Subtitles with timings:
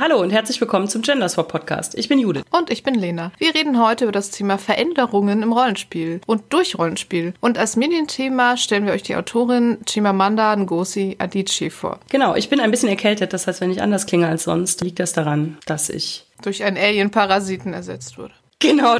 [0.00, 1.98] Hallo und herzlich willkommen zum Gender Swap Podcast.
[1.98, 2.44] Ich bin Judith.
[2.52, 3.32] Und ich bin Lena.
[3.38, 7.34] Wir reden heute über das Thema Veränderungen im Rollenspiel und durch Rollenspiel.
[7.40, 11.98] Und als Medienthema stellen wir euch die Autorin Chimamanda Ngozi Adichie vor.
[12.10, 15.00] Genau, ich bin ein bisschen erkältet, das heißt, wenn ich anders klinge als sonst, liegt
[15.00, 18.34] das daran, dass ich durch einen Alien-Parasiten ersetzt wurde.
[18.60, 18.98] Genau.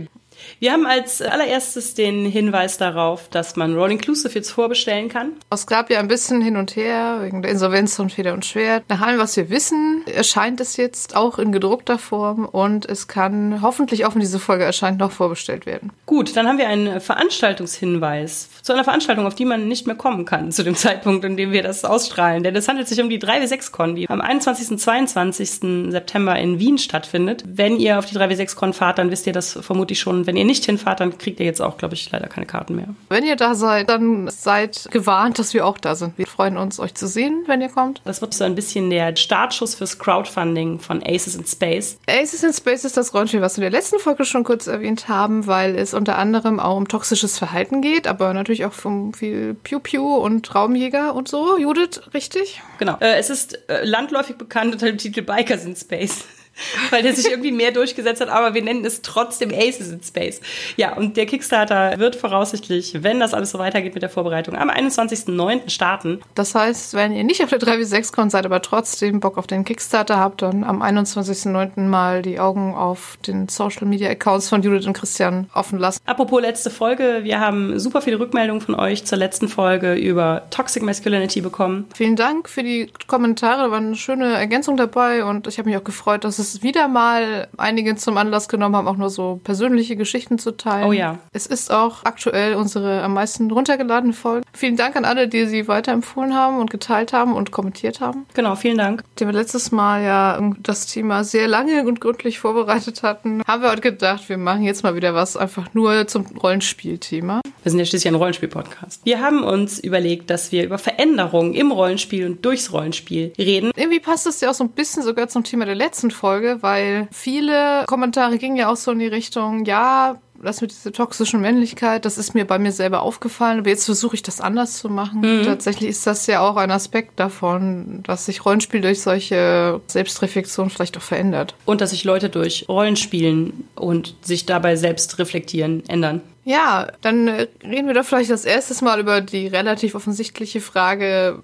[0.59, 5.33] Wir haben als allererstes den Hinweis darauf, dass man Roll Inclusive jetzt vorbestellen kann.
[5.51, 8.84] Es gab ja ein bisschen hin und her wegen der Insolvenz von Feder und Schwert.
[8.88, 13.62] Nach allem, was wir wissen, erscheint es jetzt auch in gedruckter Form und es kann
[13.62, 15.91] hoffentlich auch, wenn diese Folge erscheint, noch vorbestellt werden.
[16.06, 20.25] Gut, dann haben wir einen Veranstaltungshinweis zu einer Veranstaltung, auf die man nicht mehr kommen
[20.25, 22.42] kann zu dem Zeitpunkt, in dem wir das ausstrahlen.
[22.42, 24.70] Denn es handelt sich um die 3W6-Con, die am 21.
[24.73, 25.91] und 22.
[25.91, 27.45] September in Wien stattfindet.
[27.47, 30.67] Wenn ihr auf die 3W6-Con fahrt, dann wisst ihr das vermutlich schon wenn ihr nicht
[30.67, 32.89] hinfahrt, dann kriegt ihr jetzt auch, glaube ich, leider keine Karten mehr.
[33.09, 36.19] Wenn ihr da seid, dann seid gewarnt, dass wir auch da sind.
[36.19, 38.03] Wir freuen uns, euch zu sehen, wenn ihr kommt.
[38.05, 41.97] Das wird so ein bisschen der Startschuss fürs Crowdfunding von Aces in Space.
[42.07, 45.09] Aces in Space ist das Rollenspiel, was wir in der letzten Folge schon kurz erwähnt
[45.09, 49.55] haben, weil es unter anderem auch um toxisches Verhalten geht, aber natürlich auch um viel
[49.55, 51.57] Piu-Piu und Raumjäger und so.
[51.57, 52.61] Judith, richtig?
[52.79, 52.98] Genau.
[53.01, 56.27] Äh, es ist äh, landläufig bekannt unter dem Titel Bikers in Space.
[56.91, 60.41] weil der sich irgendwie mehr durchgesetzt hat, aber wir nennen es trotzdem Aces in Space.
[60.77, 64.70] Ja, und der Kickstarter wird voraussichtlich, wenn das alles so weitergeht mit der Vorbereitung, am
[64.70, 65.70] 21.09.
[65.70, 66.20] starten.
[66.34, 70.19] Das heißt, wenn ihr nicht auf der 3v6-Con seid, aber trotzdem Bock auf den Kickstarter
[70.19, 71.81] habt, dann am 21.09.
[71.83, 76.01] mal die Augen auf den Social Media Accounts von Judith und Christian offen lassen.
[76.06, 80.83] Apropos letzte Folge, wir haben super viele Rückmeldungen von euch zur letzten Folge über Toxic
[80.83, 81.86] Masculinity bekommen.
[81.95, 85.79] Vielen Dank für die Kommentare, da war eine schöne Ergänzung dabei und ich habe mich
[85.79, 89.41] auch gefreut, dass es es wieder mal einige zum Anlass genommen haben, auch nur so
[89.45, 90.89] persönliche Geschichten zu teilen.
[90.89, 91.19] Oh ja.
[91.33, 94.45] Es ist auch aktuell unsere am meisten runtergeladene Folge.
[94.53, 98.27] Vielen Dank an alle, die sie weiterempfohlen haben und geteilt haben und kommentiert haben.
[98.35, 99.05] Genau, vielen Dank.
[99.19, 103.70] Die wir letztes Mal ja das Thema sehr lange und gründlich vorbereitet hatten, haben wir
[103.70, 107.41] heute gedacht, wir machen jetzt mal wieder was einfach nur zum Rollenspielthema.
[107.63, 109.05] Wir sind ja schließlich ein Rollenspiel-Podcast.
[109.05, 113.73] Wir haben uns überlegt, dass wir über Veränderungen im Rollenspiel und durchs Rollenspiel reden.
[113.77, 116.63] Irgendwie passt das ja auch so ein bisschen sogar zum Thema der letzten Folge Folge,
[116.63, 121.41] weil viele Kommentare gingen ja auch so in die Richtung, ja, das mit dieser toxischen
[121.41, 124.89] Männlichkeit, das ist mir bei mir selber aufgefallen, aber jetzt versuche ich das anders zu
[124.89, 125.21] machen.
[125.21, 125.45] Mhm.
[125.45, 130.97] Tatsächlich ist das ja auch ein Aspekt davon, dass sich Rollenspiel durch solche Selbstreflexion vielleicht
[130.97, 131.56] auch verändert.
[131.65, 136.20] Und dass sich Leute durch Rollenspielen und sich dabei selbst reflektieren ändern.
[136.44, 141.41] Ja, dann reden wir doch vielleicht das erste Mal über die relativ offensichtliche Frage,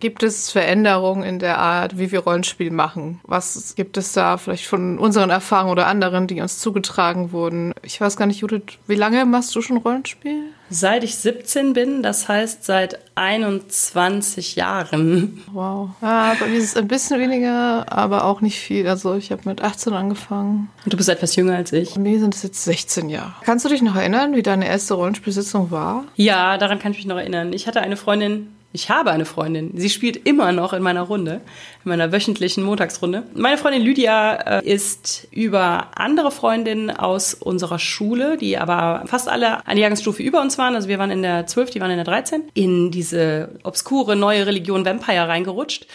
[0.00, 3.20] Gibt es Veränderungen in der Art, wie wir Rollenspiel machen?
[3.24, 7.74] Was gibt es da vielleicht von unseren Erfahrungen oder anderen, die uns zugetragen wurden?
[7.82, 10.44] Ich weiß gar nicht, Judith, wie lange machst du schon Rollenspiel?
[10.70, 15.42] Seit ich 17 bin, das heißt seit 21 Jahren.
[15.52, 15.90] Wow.
[16.02, 18.86] Ja, bei mir ist es ein bisschen weniger, aber auch nicht viel.
[18.86, 20.68] Also ich habe mit 18 angefangen.
[20.84, 21.94] Und du bist etwas jünger als ich.
[21.94, 23.32] Bei mir sind es jetzt 16 Jahre.
[23.44, 26.04] Kannst du dich noch erinnern, wie deine erste Rollenspielsitzung war?
[26.16, 27.52] Ja, daran kann ich mich noch erinnern.
[27.54, 29.72] Ich hatte eine Freundin, ich habe eine Freundin.
[29.76, 31.40] Sie spielt immer noch in meiner Runde,
[31.84, 33.22] in meiner wöchentlichen Montagsrunde.
[33.34, 39.66] Meine Freundin Lydia äh, ist über andere Freundinnen aus unserer Schule, die aber fast alle
[39.66, 40.74] eine Jahrgangsstufe über uns waren.
[40.74, 44.46] Also wir waren in der 12, die waren in der 13, in diese obskure neue
[44.46, 45.86] Religion Vampire reingerutscht.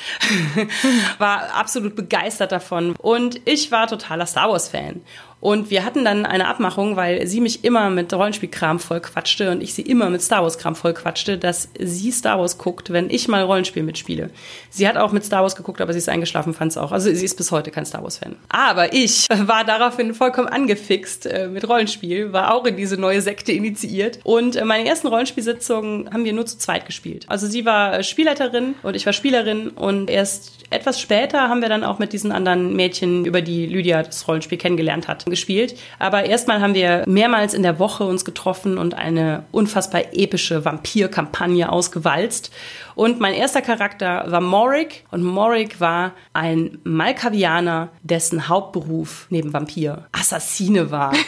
[1.19, 2.95] war absolut begeistert davon.
[2.97, 5.01] Und ich war totaler Star Wars Fan.
[5.43, 9.61] Und wir hatten dann eine Abmachung, weil sie mich immer mit Rollenspielkram voll quatschte und
[9.61, 13.09] ich sie immer mit Star Wars Kram voll quatschte, dass sie Star Wars guckt, wenn
[13.09, 14.29] ich mal Rollenspiel mitspiele.
[14.69, 16.93] Sie hat auch mit Star Wars geguckt, aber sie ist eingeschlafen, fand es auch.
[16.93, 18.37] Also sie ist bis heute kein Star Wars Fan.
[18.47, 23.51] Aber ich war daraufhin vollkommen angefixt äh, mit Rollenspiel, war auch in diese neue Sekte
[23.51, 27.25] initiiert und äh, meine ersten Rollenspielsitzungen haben wir nur zu zweit gespielt.
[27.27, 31.83] Also sie war Spielleiterin und ich war Spielerin und erst etwas später haben wir dann
[31.83, 35.77] auch mit diesen anderen Mädchen, über die Lydia das Rollenspiel kennengelernt hat, gespielt.
[35.99, 41.71] Aber erstmal haben wir mehrmals in der Woche uns getroffen und eine unfassbar epische Vampir-Kampagne
[41.71, 42.51] ausgewalzt.
[42.95, 50.07] Und mein erster Charakter war Morik und Morik war ein Malkavianer, dessen Hauptberuf neben Vampir
[50.11, 51.13] Assassine war.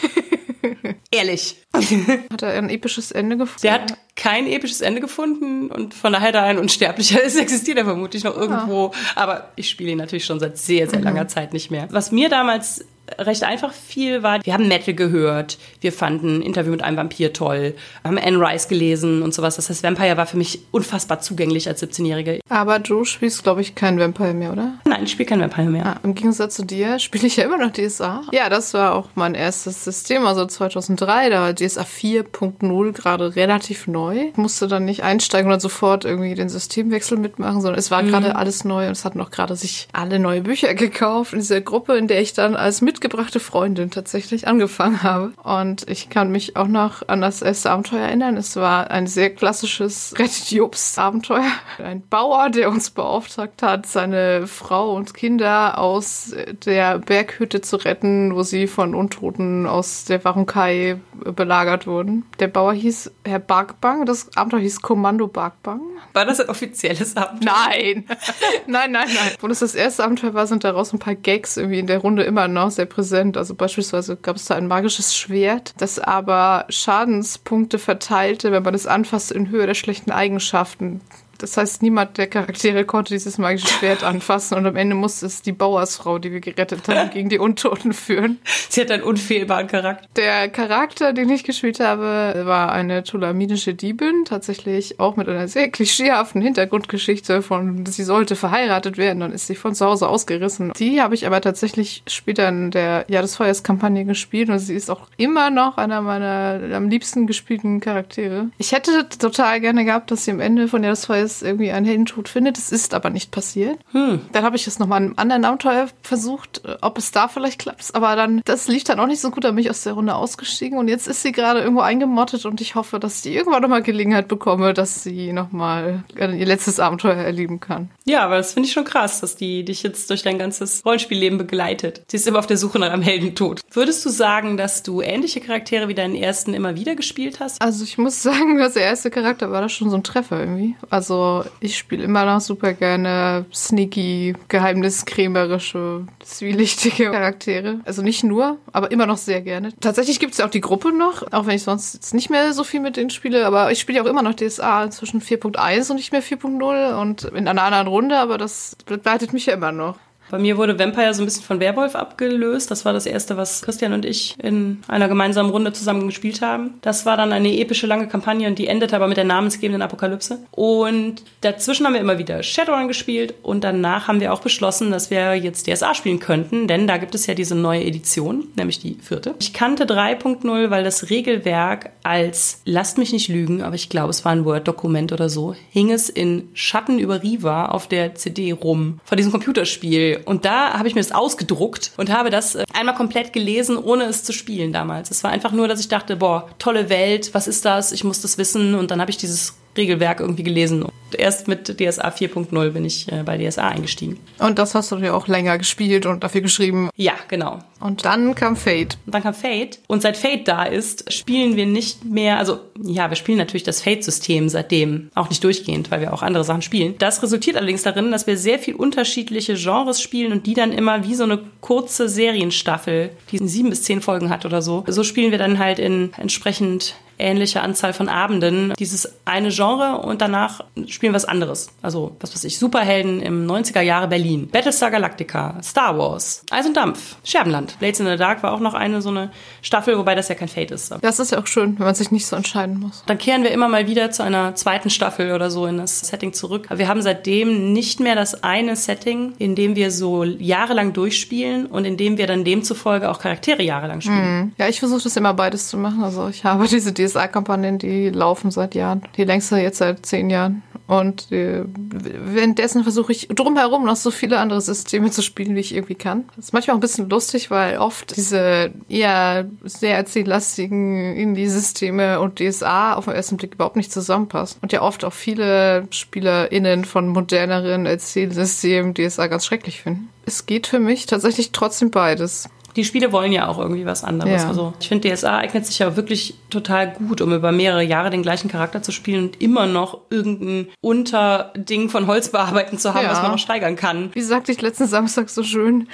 [1.16, 1.56] Ehrlich.
[2.32, 3.62] Hat er ein episches Ende gefunden?
[3.62, 7.84] Der hat kein episches Ende gefunden und von daher da ein Unsterblicher ist, existiert er
[7.84, 8.92] vermutlich noch irgendwo.
[8.92, 9.22] Ja.
[9.22, 11.28] Aber ich spiele ihn natürlich schon seit sehr, sehr langer mhm.
[11.28, 11.88] Zeit nicht mehr.
[11.90, 12.84] Was mir damals
[13.18, 17.74] recht einfach viel war, wir haben Metal gehört, wir fanden Interview mit einem Vampir toll,
[18.04, 19.56] haben Anne Rice gelesen und sowas.
[19.56, 22.40] Das heißt, Vampire war für mich unfassbar zugänglich als 17-Jährige.
[22.48, 24.74] Aber du spielst, glaube ich, kein Vampire mehr, oder?
[24.84, 25.86] Nein, ich spiele kein Vampire mehr.
[25.86, 28.22] Ah, Im Gegensatz zu dir spiele ich ja immer noch DSA.
[28.32, 33.86] Ja, das war auch mein erstes System, also 2003, da war DSA 4.0 gerade relativ
[33.86, 34.28] neu.
[34.30, 38.08] Ich musste dann nicht einsteigen und sofort irgendwie den Systemwechsel mitmachen, sondern es war mhm.
[38.08, 41.60] gerade alles neu und es hatten auch gerade sich alle neue Bücher gekauft in dieser
[41.60, 45.32] Gruppe, in der ich dann als mitgebrachte Freundin tatsächlich angefangen habe.
[45.42, 48.38] Und ich kann mich auch noch an das erste Abenteuer erinnern.
[48.38, 51.44] Es war ein sehr klassisches Rettet Jobs Abenteuer.
[51.76, 56.34] Ein Bauer, der uns beauftragt hat, seine Frau und Kinder aus
[56.64, 60.98] der Berghütte zu retten, wo sie von Untoten aus der Warunkai
[61.34, 62.24] belagert wurden.
[62.40, 65.82] Der Bauer hieß Herr Barkbang, das Abenteuer hieß Kommando Barkbang.
[66.14, 67.52] War das ein offizielles Abenteuer?
[67.52, 68.04] Nein!
[68.66, 69.32] nein, nein, nein.
[69.40, 72.22] Wo das das erste Abenteuer war, sind daraus ein paar Gags irgendwie in der Runde
[72.22, 73.36] immer noch sehr präsent.
[73.36, 78.86] Also beispielsweise gab es da ein magisches Schwert, das aber Schadenspunkte verteilte, wenn man es
[78.86, 81.00] anfasst in Höhe der schlechten Eigenschaften.
[81.38, 85.42] Das heißt, niemand der Charaktere konnte dieses magische Schwert anfassen und am Ende musste es
[85.42, 88.38] die Bauersfrau, die wir gerettet haben, gegen die Untoten führen.
[88.68, 90.06] Sie hat einen unfehlbaren Charakter.
[90.16, 95.70] Der Charakter, den ich gespielt habe, war eine tulaminische Diebin, tatsächlich auch mit einer sehr
[95.70, 100.72] klischeehaften Hintergrundgeschichte von, sie sollte verheiratet werden, dann ist sie von zu Hause ausgerissen.
[100.78, 104.74] Die habe ich aber tatsächlich später in der Jahr des Feuers Kampagne gespielt und sie
[104.74, 108.48] ist auch immer noch einer meiner am liebsten gespielten Charaktere.
[108.58, 111.70] Ich hätte total gerne gehabt, dass sie am Ende von Jahr des Feuers es irgendwie
[111.70, 112.58] einen Heldentod findet.
[112.58, 113.78] Es ist aber nicht passiert.
[113.92, 114.20] Hm.
[114.32, 117.58] Dann habe ich es nochmal in einem anderen Abenteuer versucht, äh, ob es da vielleicht
[117.58, 117.94] klappt.
[117.94, 120.14] Aber dann, das lief dann auch nicht so gut, da bin ich aus der Runde
[120.14, 120.78] ausgestiegen.
[120.78, 124.28] Und jetzt ist sie gerade irgendwo eingemottet und ich hoffe, dass sie irgendwann nochmal Gelegenheit
[124.28, 127.90] bekomme, dass sie nochmal ihr letztes Abenteuer erleben kann.
[128.04, 131.38] Ja, aber das finde ich schon krass, dass die dich jetzt durch dein ganzes Rollenspielleben
[131.38, 132.02] begleitet.
[132.08, 133.60] Sie ist immer auf der Suche nach einem Heldentod.
[133.70, 137.60] Würdest du sagen, dass du ähnliche Charaktere wie deinen ersten immer wieder gespielt hast?
[137.60, 140.76] Also ich muss sagen, dass der erste Charakter war da schon so ein Treffer irgendwie.
[140.90, 147.80] Also also ich spiele immer noch super gerne sneaky, geheimniskrämerische, zwielichtige Charaktere.
[147.84, 149.72] Also nicht nur, aber immer noch sehr gerne.
[149.80, 152.52] Tatsächlich gibt es ja auch die Gruppe noch, auch wenn ich sonst jetzt nicht mehr
[152.52, 155.90] so viel mit denen spiele, aber ich spiele ja auch immer noch DSA inzwischen 4.1
[155.90, 159.72] und nicht mehr 4.0 und in einer anderen Runde, aber das begleitet mich ja immer
[159.72, 159.98] noch.
[160.30, 162.70] Bei mir wurde Vampire so ein bisschen von Werwolf abgelöst.
[162.70, 166.74] Das war das erste, was Christian und ich in einer gemeinsamen Runde zusammen gespielt haben.
[166.82, 170.38] Das war dann eine epische lange Kampagne und die endete aber mit der namensgebenden Apokalypse.
[170.50, 175.10] Und dazwischen haben wir immer wieder Shadowrun gespielt und danach haben wir auch beschlossen, dass
[175.10, 178.98] wir jetzt DSA spielen könnten, denn da gibt es ja diese neue Edition, nämlich die
[179.00, 179.34] vierte.
[179.38, 184.24] Ich kannte 3.0, weil das Regelwerk als, lasst mich nicht lügen, aber ich glaube, es
[184.24, 189.00] war ein Word-Dokument oder so, hing es in Schatten über Riva auf der CD rum
[189.04, 192.94] von diesem Computerspiel und da habe ich mir das ausgedruckt und habe das äh, einmal
[192.94, 195.10] komplett gelesen, ohne es zu spielen damals.
[195.10, 197.92] Es war einfach nur, dass ich dachte, boah, tolle Welt, was ist das?
[197.92, 198.74] Ich muss das wissen.
[198.74, 200.82] Und dann habe ich dieses Regelwerk irgendwie gelesen.
[200.82, 204.18] Und erst mit DSA 4.0 bin ich äh, bei DSA eingestiegen.
[204.38, 206.90] Und das hast du dir auch länger gespielt und dafür geschrieben.
[206.96, 207.58] Ja, genau.
[207.80, 208.98] Und dann kam Fate.
[209.06, 209.78] Und dann kam Fate.
[209.86, 213.82] Und seit Fate da ist, spielen wir nicht mehr, also ja, wir spielen natürlich das
[213.82, 216.94] Fate-System seitdem auch nicht durchgehend, weil wir auch andere Sachen spielen.
[216.98, 221.04] Das resultiert allerdings darin, dass wir sehr viel unterschiedliche Genres spielen und die dann immer
[221.04, 224.84] wie so eine kurze Serienstaffel, die sieben bis zehn Folgen hat oder so.
[224.86, 230.20] So spielen wir dann halt in entsprechend ähnliche Anzahl von Abenden dieses eine Genre und
[230.20, 231.68] danach spielen wir was anderes.
[231.82, 236.76] Also, was weiß ich, Superhelden im 90er Jahre Berlin, Battlestar Galactica, Star Wars, Eis und
[236.76, 237.78] Dampf, Scherbenland.
[237.78, 239.30] Blades in the Dark war auch noch eine so eine
[239.62, 240.94] Staffel, wobei das ja kein Fate ist.
[241.00, 243.02] Das ist ja auch schön, wenn man sich nicht so entscheiden muss.
[243.06, 246.32] Dann kehren wir immer mal wieder zu einer zweiten Staffel oder so in das Setting
[246.32, 246.66] zurück.
[246.68, 251.66] Aber wir haben seitdem nicht mehr das eine Setting, in dem wir so jahrelang durchspielen
[251.66, 254.40] und in dem wir dann demzufolge auch Charaktere jahrelang spielen.
[254.40, 254.52] Mhm.
[254.58, 256.02] Ja, ich versuche das immer beides zu machen.
[256.02, 259.02] Also ich habe diese DSA-Kampagnen, die laufen seit Jahren.
[259.16, 260.62] Die längste jetzt seit zehn Jahren.
[260.86, 265.74] Und äh, währenddessen versuche ich drumherum noch so viele andere Systeme zu spielen, wie ich
[265.74, 266.24] irgendwie kann.
[266.36, 272.38] Das ist manchmal auch ein bisschen lustig, weil oft diese eher sehr erzähllastigen Indie-Systeme und
[272.38, 274.58] DSA auf den ersten Blick überhaupt nicht zusammenpassen.
[274.62, 280.08] Und ja oft auch viele SpielerInnen von moderneren Erzählsystemen DSA ganz schrecklich finden.
[280.26, 284.42] Es geht für mich tatsächlich trotzdem beides die Spiele wollen ja auch irgendwie was anderes.
[284.42, 284.48] Ja.
[284.48, 288.22] Also ich finde, DSA eignet sich ja wirklich total gut, um über mehrere Jahre den
[288.22, 293.10] gleichen Charakter zu spielen und immer noch irgendein Unterding von Holz bearbeiten zu haben, ja.
[293.10, 294.10] was man noch steigern kann.
[294.14, 295.88] Wie sagte ich letzten Samstag so schön,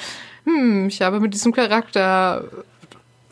[0.45, 2.45] hm, ich habe mit diesem Charakter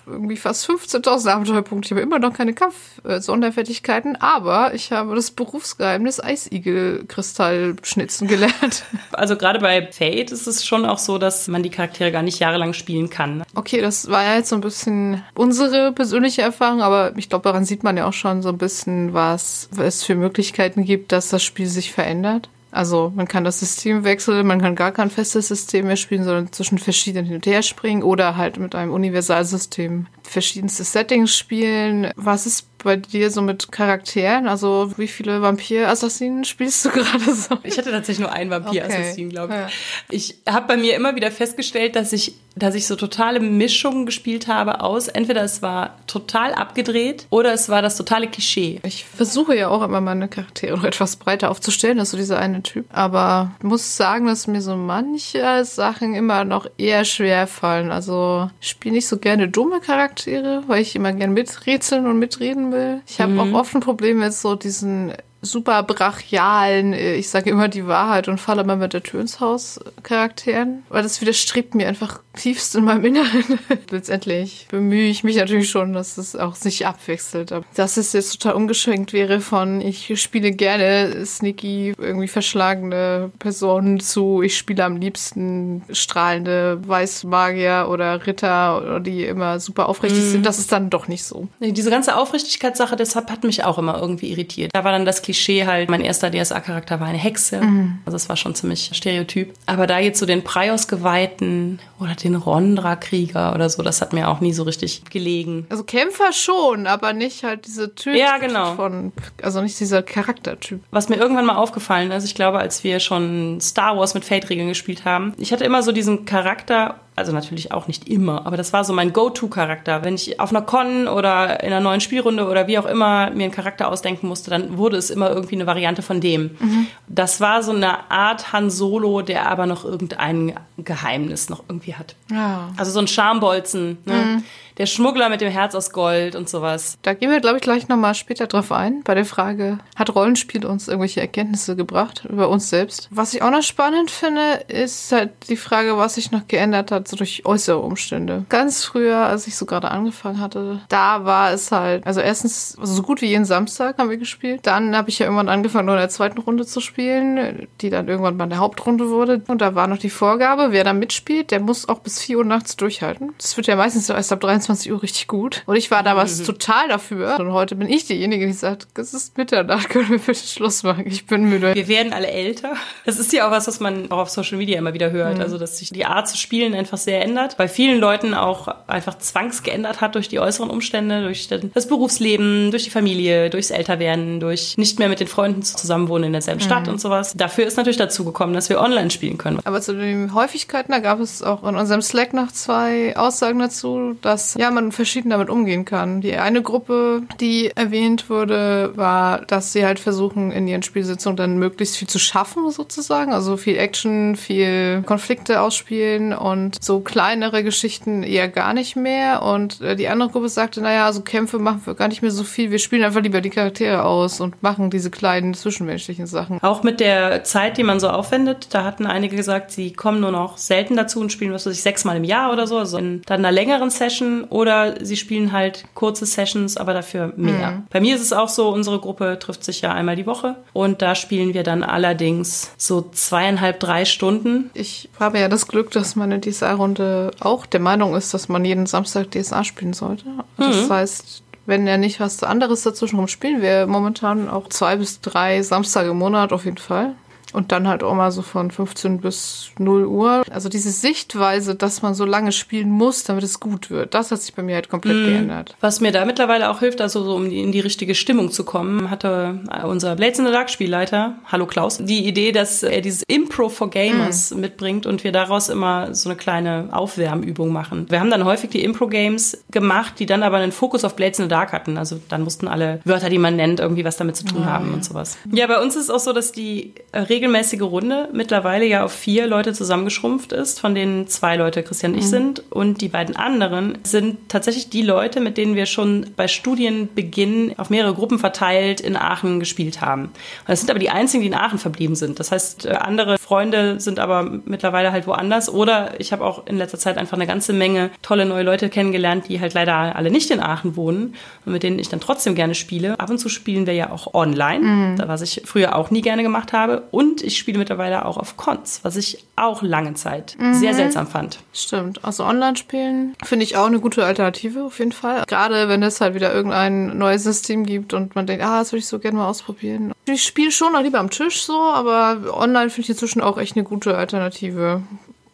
[0.07, 1.87] irgendwie fast 15.000 Abenteuerpunkte.
[1.87, 8.85] Ich habe immer noch keine Kampf-Sonderfertigkeiten, aber ich habe das Berufsgeheimnis Eisigel-Kristallschnitzen gelernt.
[9.13, 12.39] Also gerade bei Fate ist es schon auch so, dass man die Charaktere gar nicht
[12.39, 13.43] jahrelang spielen kann.
[13.55, 17.67] Okay, das war ja jetzt so ein bisschen unsere persönliche Erfahrung, aber ich glaube, daran
[17.67, 21.43] sieht man ja auch schon so ein bisschen, was es für Möglichkeiten gibt, dass das
[21.43, 22.49] Spiel sich verändert.
[22.73, 26.53] Also man kann das System wechseln, man kann gar kein festes System mehr spielen, sondern
[26.53, 32.13] zwischen verschiedenen hin und her springen oder halt mit einem Universalsystem verschiedenste Settings spielen.
[32.17, 34.49] Was ist bei dir so mit Charakteren?
[34.49, 37.59] Also wie viele Vampir-Assassinen spielst du gerade so?
[37.63, 39.29] Ich hatte tatsächlich nur einen Vampir-Assassin, okay.
[39.29, 39.61] glaube ich.
[39.61, 39.69] Ja.
[40.11, 44.47] Ich habe bei mir immer wieder festgestellt, dass ich, dass ich so totale Mischungen gespielt
[44.47, 48.81] habe aus, entweder es war total abgedreht oder es war das totale Klischee.
[48.85, 52.39] Ich versuche ja auch immer meine Charaktere noch etwas breiter aufzustellen, das ist so dieser
[52.39, 52.87] eine Typ.
[52.91, 57.91] Aber ich muss sagen, dass mir so manche Sachen immer noch eher schwer fallen.
[57.91, 62.73] Also ich spiele nicht so gerne dumme Charaktere, weil ich immer gerne miträtseln und mitreden
[62.73, 63.03] will.
[63.07, 63.41] Ich habe mhm.
[63.41, 68.29] auch oft ein Problem mit so diesen super brachialen, äh, ich sage immer die Wahrheit
[68.29, 72.77] und falle mal mit der Tür ins Haus Charakteren, weil das widerstrebt mir einfach tiefst
[72.77, 73.59] in meinem Inneren.
[73.91, 77.53] Letztendlich bemühe ich mich natürlich schon, dass es auch sich abwechselt.
[77.53, 84.01] Aber dass es jetzt total ungeschränkt wäre von ich spiele gerne sneaky, irgendwie verschlagene Personen
[84.01, 90.31] zu, ich spiele am liebsten strahlende Weißmagier oder Ritter, die immer super aufrichtig mm.
[90.31, 91.49] sind, das ist dann doch nicht so.
[91.59, 94.71] Nee, diese ganze Aufrichtigkeitssache, deshalb hat mich auch immer irgendwie irritiert.
[94.73, 97.61] Da war dann das Klischee halt, mein erster DSA-Charakter war eine Hexe.
[97.61, 97.99] Mhm.
[98.05, 99.55] Also es war schon ziemlich stereotyp.
[99.67, 104.41] Aber da jetzt so den Preios-Geweihten oder den Rondra-Krieger oder so, das hat mir auch
[104.41, 105.67] nie so richtig gelegen.
[105.69, 108.75] Also Kämpfer schon, aber nicht halt diese Typ ja, genau.
[108.75, 110.81] von, also nicht dieser Charaktertyp.
[110.91, 114.69] Was mir irgendwann mal aufgefallen ist, ich glaube, als wir schon Star Wars mit Fate-Regeln
[114.69, 118.73] gespielt haben, ich hatte immer so diesen Charakter also natürlich auch nicht immer, aber das
[118.73, 120.05] war so mein Go-To-Charakter.
[120.05, 123.45] Wenn ich auf einer Con oder in einer neuen Spielrunde oder wie auch immer mir
[123.45, 126.57] einen Charakter ausdenken musste, dann wurde es immer irgendwie eine Variante von dem.
[126.59, 126.87] Mhm.
[127.07, 132.17] Das war so eine Art Han Solo, der aber noch irgendein Geheimnis noch irgendwie hat.
[132.31, 132.71] Ja.
[132.77, 133.99] Also so ein Schambolzen.
[134.05, 134.15] Ne?
[134.15, 134.45] Mhm.
[134.81, 136.97] Der Schmuggler mit dem Herz aus Gold und sowas.
[137.03, 140.65] Da gehen wir, glaube ich, gleich nochmal später drauf ein, bei der Frage, hat Rollenspiel
[140.65, 143.11] uns irgendwelche Erkenntnisse gebracht über uns selbst?
[143.11, 147.09] Was ich auch noch spannend finde, ist halt die Frage, was sich noch geändert hat,
[147.09, 148.47] so durch äußere Umstände.
[148.49, 152.95] Ganz früher, als ich so gerade angefangen hatte, da war es halt, also erstens, also
[152.95, 154.61] so gut wie jeden Samstag haben wir gespielt.
[154.63, 158.09] Dann habe ich ja irgendwann angefangen, nur in der zweiten Runde zu spielen, die dann
[158.09, 159.43] irgendwann mal eine Hauptrunde wurde.
[159.47, 162.45] Und da war noch die Vorgabe, wer da mitspielt, der muss auch bis 4 Uhr
[162.47, 163.35] nachts durchhalten.
[163.37, 165.63] Das wird ja meistens erst ab 23 23 Uhr richtig gut.
[165.67, 166.45] Und ich war damals mhm.
[166.47, 167.39] total dafür.
[167.39, 171.05] Und heute bin ich diejenige, die sagt, es ist Mitternacht, können wir bitte Schluss machen?
[171.07, 171.75] Ich bin müde.
[171.75, 172.75] Wir werden alle älter.
[173.05, 175.37] Das ist ja auch was, was man auch auf Social Media immer wieder hört.
[175.37, 175.43] Mhm.
[175.43, 177.57] Also, dass sich die Art zu spielen einfach sehr ändert.
[177.57, 182.85] Bei vielen Leuten auch einfach zwangsgeändert hat durch die äußeren Umstände, durch das Berufsleben, durch
[182.85, 186.93] die Familie, durchs Älterwerden, durch nicht mehr mit den Freunden zusammenwohnen in derselben Stadt mhm.
[186.93, 187.35] und sowas.
[187.37, 189.61] Dafür ist natürlich dazu gekommen, dass wir online spielen können.
[189.65, 194.17] Aber zu den Häufigkeiten, da gab es auch in unserem Slack noch zwei Aussagen dazu,
[194.23, 196.21] dass ja, man verschieden damit umgehen kann.
[196.21, 201.59] Die eine Gruppe, die erwähnt wurde, war, dass sie halt versuchen, in ihren Spielsitzungen dann
[201.59, 203.33] möglichst viel zu schaffen, sozusagen.
[203.33, 209.43] Also viel Action, viel Konflikte ausspielen und so kleinere Geschichten eher gar nicht mehr.
[209.43, 212.45] Und äh, die andere Gruppe sagte, naja, also Kämpfe machen wir gar nicht mehr so
[212.45, 212.71] viel.
[212.71, 216.63] Wir spielen einfach lieber die Charaktere aus und machen diese kleinen zwischenmenschlichen Sachen.
[216.63, 220.33] Auch mit der Zeit, die man so aufwendet, da hatten einige gesagt, sie kommen nur
[220.33, 223.23] noch selten dazu und spielen, was weiß ich, sechsmal im Jahr oder so, also in
[223.27, 227.73] dann einer längeren Session oder sie spielen halt kurze Sessions, aber dafür mehr.
[227.73, 227.83] Mhm.
[227.91, 231.03] Bei mir ist es auch so, unsere Gruppe trifft sich ja einmal die Woche und
[231.03, 234.71] da spielen wir dann allerdings so zweieinhalb, drei Stunden.
[234.75, 238.87] Ich habe ja das Glück, dass meine DSA-Runde auch der Meinung ist, dass man jeden
[238.87, 240.25] Samstag DSA spielen sollte.
[240.57, 240.93] Das mhm.
[240.93, 245.63] heißt, wenn er nicht was anderes dazwischen kommt, spielen wir momentan auch zwei bis drei
[245.63, 247.15] Samstage im Monat auf jeden Fall.
[247.53, 250.43] Und dann halt auch mal so von 15 bis 0 Uhr.
[250.51, 254.41] Also diese Sichtweise, dass man so lange spielen muss, damit es gut wird, das hat
[254.41, 255.27] sich bei mir halt komplett mm.
[255.27, 255.77] geändert.
[255.81, 259.11] Was mir da mittlerweile auch hilft, also so um in die richtige Stimmung zu kommen,
[259.11, 263.69] hatte unser Blades in the Dark Spielleiter, hallo Klaus, die Idee, dass er dieses Impro
[263.69, 264.61] for Gamers mm.
[264.61, 268.07] mitbringt und wir daraus immer so eine kleine Aufwärmübung machen.
[268.09, 271.47] Wir haben dann häufig die Impro-Games gemacht, die dann aber einen Fokus auf Blades in
[271.47, 271.99] the Dark hatten.
[271.99, 274.89] Also dann mussten alle Wörter, die man nennt, irgendwie was damit zu tun oh, haben
[274.89, 274.95] ja.
[274.95, 275.39] und sowas.
[275.53, 279.13] Ja, bei uns ist es auch so, dass die Regeln regelmäßige Runde mittlerweile ja auf
[279.13, 282.29] vier Leute zusammengeschrumpft ist, von denen zwei Leute Christian und ich mhm.
[282.29, 282.63] sind.
[282.71, 287.89] Und die beiden anderen sind tatsächlich die Leute, mit denen wir schon bei Studienbeginn auf
[287.89, 290.25] mehrere Gruppen verteilt in Aachen gespielt haben.
[290.25, 292.39] Und das sind aber die einzigen, die in Aachen verblieben sind.
[292.41, 295.69] Das heißt, äh, andere Freunde sind aber mittlerweile halt woanders.
[295.69, 299.49] Oder ich habe auch in letzter Zeit einfach eine ganze Menge tolle neue Leute kennengelernt,
[299.49, 301.35] die halt leider alle nicht in Aachen wohnen
[301.67, 303.19] und mit denen ich dann trotzdem gerne spiele.
[303.19, 305.23] Ab und zu spielen wir ja auch online, mhm.
[305.27, 307.09] was ich früher auch nie gerne gemacht habe.
[307.11, 310.75] Und ich spiele mittlerweile auch auf Cons, was ich auch lange Zeit mhm.
[310.75, 311.59] sehr seltsam fand.
[311.73, 312.25] Stimmt.
[312.25, 315.43] Also Online-Spielen finde ich auch eine gute Alternative auf jeden Fall.
[315.49, 319.01] Gerade wenn es halt wieder irgendein neues System gibt und man denkt, ah, das würde
[319.01, 320.13] ich so gerne mal ausprobieren.
[320.27, 323.77] Ich spiele schon noch lieber am Tisch so, aber online finde ich inzwischen auch echt
[323.77, 325.03] eine gute Alternative.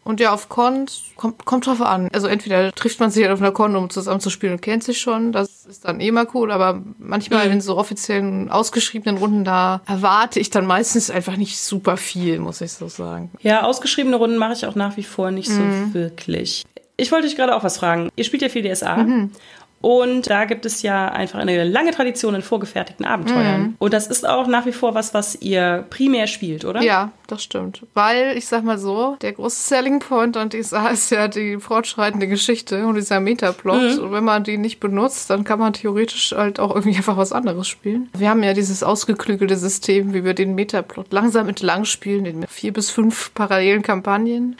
[0.06, 2.08] Und ja, auf Cons kommt, kommt drauf an.
[2.12, 4.84] Also entweder trifft man sich halt auf einer Con, um zusammen zu spielen und kennt
[4.84, 5.32] sich schon.
[5.32, 6.52] Das ist dann eh mal cool.
[6.52, 7.54] Aber manchmal mhm.
[7.54, 12.60] in so offiziellen, ausgeschriebenen Runden, da erwarte ich dann meistens einfach nicht super viel, muss
[12.60, 13.32] ich so sagen.
[13.40, 15.88] Ja, ausgeschriebene Runden mache ich auch nach wie vor nicht mhm.
[15.88, 16.64] so wirklich.
[16.96, 18.08] Ich wollte euch gerade auch was fragen.
[18.14, 18.98] Ihr spielt ja viel DSA.
[18.98, 19.32] Mhm.
[19.80, 23.60] Und da gibt es ja einfach eine lange Tradition in vorgefertigten Abenteuern.
[23.60, 23.74] Mhm.
[23.78, 26.82] Und das ist auch nach wie vor was, was ihr primär spielt, oder?
[26.82, 27.82] Ja, das stimmt.
[27.94, 32.26] Weil, ich sag mal so, der große Selling Point an dieser ist ja die fortschreitende
[32.26, 33.96] Geschichte und dieser Metaplot.
[33.96, 34.04] Mhm.
[34.04, 37.32] Und wenn man die nicht benutzt, dann kann man theoretisch halt auch irgendwie einfach was
[37.32, 38.08] anderes spielen.
[38.16, 42.72] Wir haben ja dieses ausgeklügelte System, wie wir den Metaplot langsam entlang spielen, in vier
[42.72, 44.56] bis fünf parallelen Kampagnen.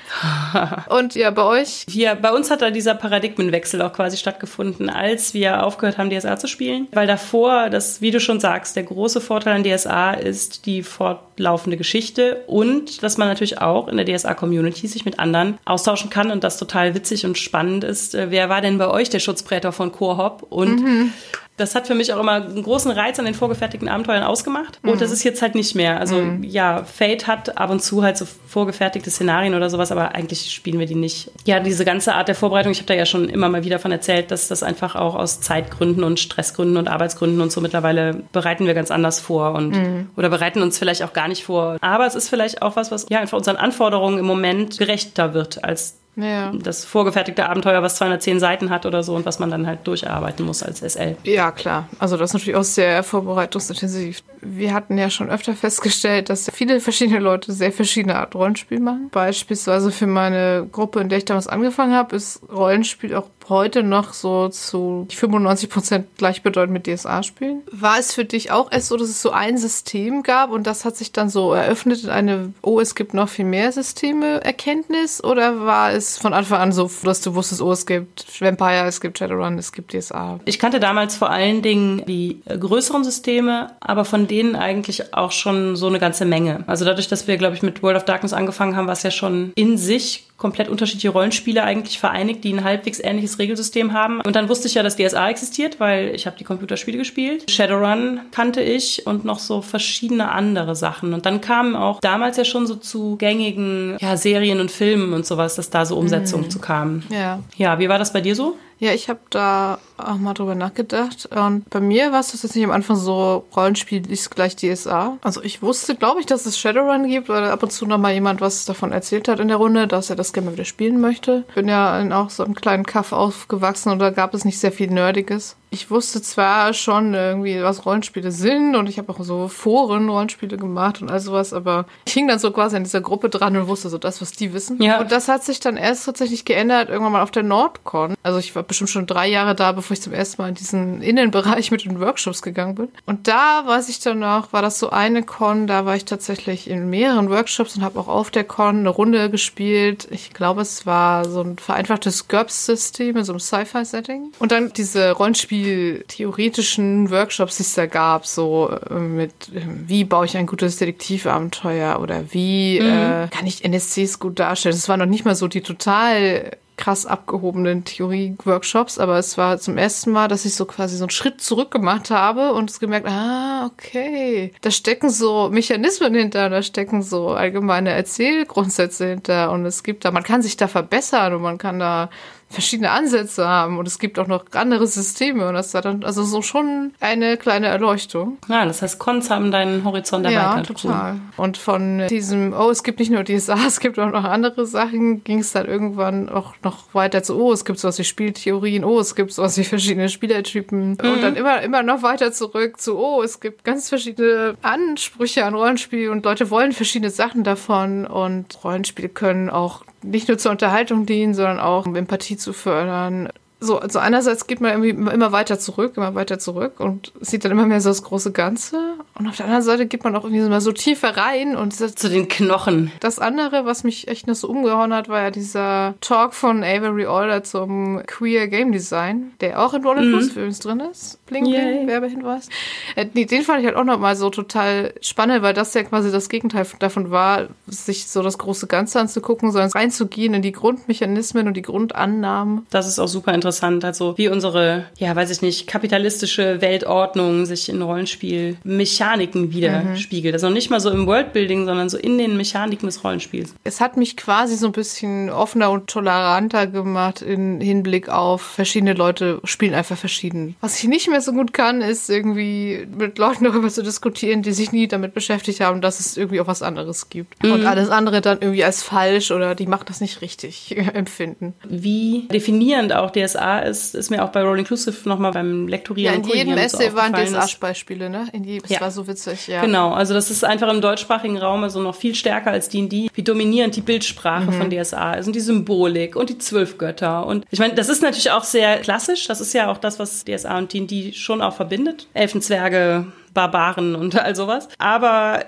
[0.88, 1.86] und ja, bei euch?
[1.88, 6.38] Hier, bei uns hat da dieser Paradigmenwechsel auch quasi stattgefunden als wir aufgehört haben, DSA
[6.38, 6.88] zu spielen.
[6.92, 11.76] Weil davor, das, wie du schon sagst, der große Vorteil an DSA ist die fortlaufende
[11.76, 16.44] Geschichte und dass man natürlich auch in der DSA-Community sich mit anderen austauschen kann und
[16.44, 18.14] das total witzig und spannend ist.
[18.14, 20.16] Äh, wer war denn bei euch der Schutzprätor von Core
[20.48, 21.12] Und mhm
[21.56, 24.78] das hat für mich auch immer einen großen Reiz an den vorgefertigten Abenteuern ausgemacht.
[24.82, 25.14] Und das mhm.
[25.14, 25.98] ist jetzt halt nicht mehr.
[25.98, 26.44] Also mhm.
[26.44, 30.78] ja, Fate hat ab und zu halt so vorgefertigte Szenarien oder sowas, aber eigentlich spielen
[30.78, 31.30] wir die nicht.
[31.46, 33.90] Ja, diese ganze Art der Vorbereitung, ich habe da ja schon immer mal wieder von
[33.90, 38.66] erzählt, dass das einfach auch aus Zeitgründen und Stressgründen und Arbeitsgründen und so mittlerweile bereiten
[38.66, 40.10] wir ganz anders vor und mhm.
[40.16, 41.78] oder bereiten uns vielleicht auch gar nicht vor.
[41.80, 45.64] Aber es ist vielleicht auch was, was ja einfach unseren Anforderungen im Moment gerechter wird
[45.64, 46.50] als ja.
[46.52, 50.46] Das vorgefertigte Abenteuer, was 210 Seiten hat oder so und was man dann halt durcharbeiten
[50.46, 51.16] muss als SL.
[51.24, 51.88] Ja, klar.
[51.98, 54.22] Also das ist natürlich auch sehr vorbereitungsintensiv.
[54.40, 59.10] Wir hatten ja schon öfter festgestellt, dass viele verschiedene Leute sehr verschiedene Art Rollenspiel machen.
[59.10, 64.12] Beispielsweise für meine Gruppe, in der ich damals angefangen habe, ist Rollenspiel auch heute noch
[64.12, 67.62] so zu 95 Prozent gleichbedeutend mit DSA-Spielen.
[67.70, 70.84] War es für dich auch erst so, dass es so ein System gab und das
[70.84, 75.22] hat sich dann so eröffnet in eine, oh, es gibt noch viel mehr Systeme Erkenntnis
[75.22, 79.00] oder war es von Anfang an so, dass du wusstest, oh, es gibt Vampire, es
[79.00, 80.40] gibt Shadowrun, es gibt DSA?
[80.44, 85.76] Ich kannte damals vor allen Dingen die größeren Systeme, aber von denen eigentlich auch schon
[85.76, 86.64] so eine ganze Menge.
[86.66, 89.10] Also dadurch, dass wir, glaube ich, mit World of Darkness angefangen haben, war es ja
[89.10, 94.20] schon in sich komplett unterschiedliche Rollenspiele eigentlich vereinigt, die ein halbwegs ähnliches Regelsystem haben.
[94.20, 97.50] Und dann wusste ich ja, dass DSA existiert, weil ich habe die Computerspiele gespielt.
[97.50, 101.14] Shadowrun kannte ich und noch so verschiedene andere Sachen.
[101.14, 105.24] Und dann kamen auch damals ja schon so zu gängigen ja, Serien und Filmen und
[105.24, 106.50] sowas, dass da so Umsetzungen mhm.
[106.50, 107.04] zu kamen.
[107.10, 107.40] Ja.
[107.56, 108.56] Ja, wie war das bei dir so?
[108.78, 111.26] Ja, ich habe da auch mal drüber nachgedacht.
[111.26, 115.16] Und bei mir war es tatsächlich am Anfang so, Rollenspiel ist gleich DSA.
[115.22, 118.12] Also ich wusste, glaube ich, dass es Shadowrun gibt, weil ab und zu noch mal
[118.12, 121.00] jemand was davon erzählt hat in der Runde, dass er das gerne mal wieder spielen
[121.00, 121.44] möchte.
[121.54, 124.72] Bin ja in auch so einem kleinen Kaff aufgewachsen und da gab es nicht sehr
[124.72, 129.48] viel Nerdiges ich wusste zwar schon irgendwie, was Rollenspiele sind und ich habe auch so
[129.48, 133.28] Foren Rollenspiele gemacht und all sowas, aber ich hing dann so quasi an dieser Gruppe
[133.28, 134.80] dran und wusste so das, was die wissen.
[134.80, 135.00] Ja.
[135.00, 138.14] Und das hat sich dann erst tatsächlich geändert, irgendwann mal auf der Nordcon.
[138.22, 141.02] Also ich war bestimmt schon drei Jahre da, bevor ich zum ersten Mal in diesen
[141.02, 142.88] Innenbereich mit den Workshops gegangen bin.
[143.04, 146.70] Und da weiß ich dann noch, war das so eine Con, da war ich tatsächlich
[146.70, 150.06] in mehreren Workshops und habe auch auf der Con eine Runde gespielt.
[150.10, 154.32] Ich glaube, es war so ein vereinfachtes GURPS-System in so einem Sci-Fi-Setting.
[154.38, 159.62] Und dann diese Rollenspiele viel theoretischen Workshops, die es da gab, so äh, mit äh,
[159.86, 162.86] wie baue ich ein gutes Detektivabenteuer oder wie mhm.
[162.86, 164.74] äh, kann ich NSCs gut darstellen.
[164.74, 169.78] Es war noch nicht mal so die total krass abgehobenen Theorie-Workshops, aber es war zum
[169.78, 173.06] ersten Mal, dass ich so quasi so einen Schritt zurück gemacht habe und es gemerkt,
[173.08, 179.82] ah, okay, da stecken so Mechanismen hinter, da stecken so allgemeine Erzählgrundsätze hinter und es
[179.82, 182.10] gibt da, man kann sich da verbessern und man kann da
[182.48, 186.22] verschiedene Ansätze haben und es gibt auch noch andere Systeme und das war dann also
[186.22, 188.38] so schon eine kleine Erleuchtung.
[188.48, 190.68] Ja, das heißt, Cons haben deinen Horizont erweitert.
[190.68, 191.12] Ja, total.
[191.12, 191.20] Cool.
[191.36, 195.24] Und von diesem, oh, es gibt nicht nur DSA, es gibt auch noch andere Sachen,
[195.24, 199.00] ging es dann irgendwann auch noch weiter zu, oh, es gibt sowas wie Spieltheorien, oh,
[199.00, 201.12] es gibt sowas wie verschiedene Spielertypen mhm.
[201.12, 205.54] und dann immer, immer noch weiter zurück zu, oh, es gibt ganz verschiedene Ansprüche an
[205.54, 211.06] Rollenspiel und Leute wollen verschiedene Sachen davon und Rollenspiele können auch nicht nur zur Unterhaltung
[211.06, 213.28] dienen, sondern auch um Empathie zu fördern.
[213.66, 217.52] So, also einerseits geht man irgendwie immer weiter zurück, immer weiter zurück und sieht dann
[217.52, 218.94] immer mehr so das große Ganze.
[219.18, 221.72] Und auf der anderen Seite geht man auch irgendwie so mal so tiefer rein und
[221.72, 222.92] zu den Knochen.
[223.00, 227.06] Das andere, was mich echt noch so umgehauen hat, war ja dieser Talk von Avery
[227.06, 230.12] Alder zum Queer Game Design, der auch in Roller mhm.
[230.12, 231.18] Plus Films drin ist.
[231.26, 232.48] Bling, bling, Werbehinweis.
[232.94, 236.28] Äh, den fand ich halt auch nochmal so total spannend, weil das ja quasi das
[236.28, 241.54] Gegenteil davon war, sich so das große Ganze anzugucken, sondern reinzugehen in die Grundmechanismen und
[241.54, 242.66] die Grundannahmen.
[242.70, 243.55] Das ist auch super interessant.
[243.62, 250.32] Also wie unsere, ja, weiß ich nicht, kapitalistische Weltordnung sich in Rollenspiel-Mechaniken widerspiegelt.
[250.32, 250.36] Mhm.
[250.36, 253.54] Also nicht mal so im Worldbuilding, sondern so in den Mechaniken des Rollenspiels.
[253.64, 258.94] Es hat mich quasi so ein bisschen offener und toleranter gemacht in Hinblick auf verschiedene
[258.94, 260.56] Leute spielen einfach verschieden.
[260.60, 264.52] Was ich nicht mehr so gut kann, ist irgendwie mit Leuten darüber zu diskutieren, die
[264.52, 267.42] sich nie damit beschäftigt haben, dass es irgendwie auch was anderes gibt.
[267.42, 267.52] Mhm.
[267.52, 271.54] Und alles andere dann irgendwie als falsch oder die macht das nicht richtig empfinden.
[271.68, 276.22] Wie definierend auch DSA ist, ist mir auch bei Roll Inclusive nochmal beim Lektorieren.
[276.22, 278.28] Ja, in jedem Essay so waren DSA-Beispiele, ne?
[278.32, 278.78] In jedem, ja.
[278.78, 279.60] das war so witzig, ja.
[279.60, 283.22] Genau, also das ist einfach im deutschsprachigen Raum also noch viel stärker als D&D, wie
[283.22, 284.52] dominierend die Bildsprache mhm.
[284.52, 288.02] von DSA ist und die Symbolik und die zwölf Götter und ich meine, das ist
[288.02, 291.54] natürlich auch sehr klassisch, das ist ja auch das, was DSA und D&D schon auch
[291.54, 292.08] verbindet.
[292.14, 294.68] Elfenzwerge, Barbaren und all sowas.
[294.78, 295.44] Aber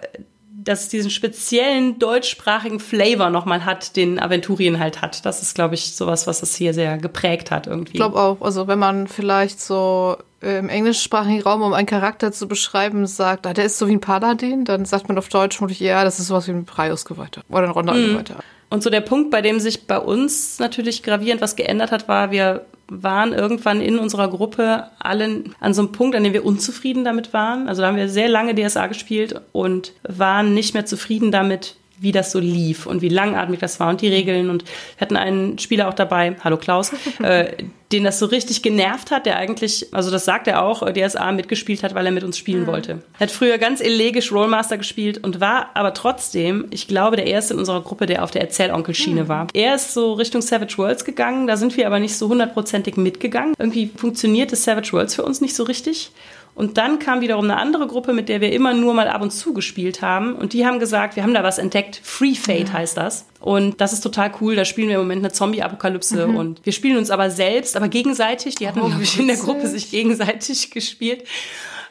[0.69, 5.25] dass es diesen speziellen deutschsprachigen Flavor nochmal hat, den Aventurien halt hat.
[5.25, 7.93] Das ist, glaube ich, sowas, was es hier sehr geprägt hat irgendwie.
[7.93, 8.43] Ich glaube auch.
[8.43, 13.53] Also wenn man vielleicht so im englischsprachigen Raum, um einen Charakter zu beschreiben, sagt, ah,
[13.53, 16.29] der ist so wie ein Paladin, dann sagt man auf Deutsch vermutlich, ja, das ist
[16.29, 18.35] sowas wie ein Prius-Geweihter oder ein Ronda-Geweihter.
[18.35, 18.41] Mhm.
[18.71, 22.31] Und so der Punkt, bei dem sich bei uns natürlich gravierend was geändert hat, war,
[22.31, 27.05] wir waren irgendwann in unserer Gruppe alle an so einem Punkt, an dem wir unzufrieden
[27.05, 27.69] damit waren.
[27.69, 32.13] Also da haben wir sehr lange DSA gespielt und waren nicht mehr zufrieden damit, wie
[32.13, 34.51] das so lief und wie langatmig das war und die Regeln.
[34.51, 37.53] Und wir hatten einen Spieler auch dabei, hallo Klaus, äh,
[37.93, 41.83] den das so richtig genervt hat, der eigentlich, also das sagt er auch, DSA mitgespielt
[41.83, 42.67] hat, weil er mit uns spielen mhm.
[42.67, 43.03] wollte.
[43.15, 47.55] Er hat früher ganz elegisch Rollmaster gespielt und war aber trotzdem, ich glaube, der erste
[47.55, 49.29] in unserer Gruppe, der auf der Erzählonkel-Schiene mhm.
[49.29, 49.47] war.
[49.55, 53.55] Er ist so Richtung Savage Worlds gegangen, da sind wir aber nicht so hundertprozentig mitgegangen.
[53.59, 56.13] Irgendwie funktionierte Savage Worlds für uns nicht so richtig.
[56.59, 59.31] Und dann kam wiederum eine andere Gruppe, mit der wir immer nur mal ab und
[59.31, 60.35] zu gespielt haben.
[60.35, 62.01] Und die haben gesagt, wir haben da was entdeckt.
[62.03, 63.27] Free Fate heißt das.
[63.39, 64.57] Und das ist total cool.
[64.57, 66.27] Da spielen wir im Moment eine Zombie-Apokalypse.
[66.27, 66.37] Mhm.
[66.37, 68.57] Und wir spielen uns aber selbst, aber gegenseitig.
[68.57, 71.23] Die hatten, oh, glaube ich, in der Gruppe sich gegenseitig gespielt.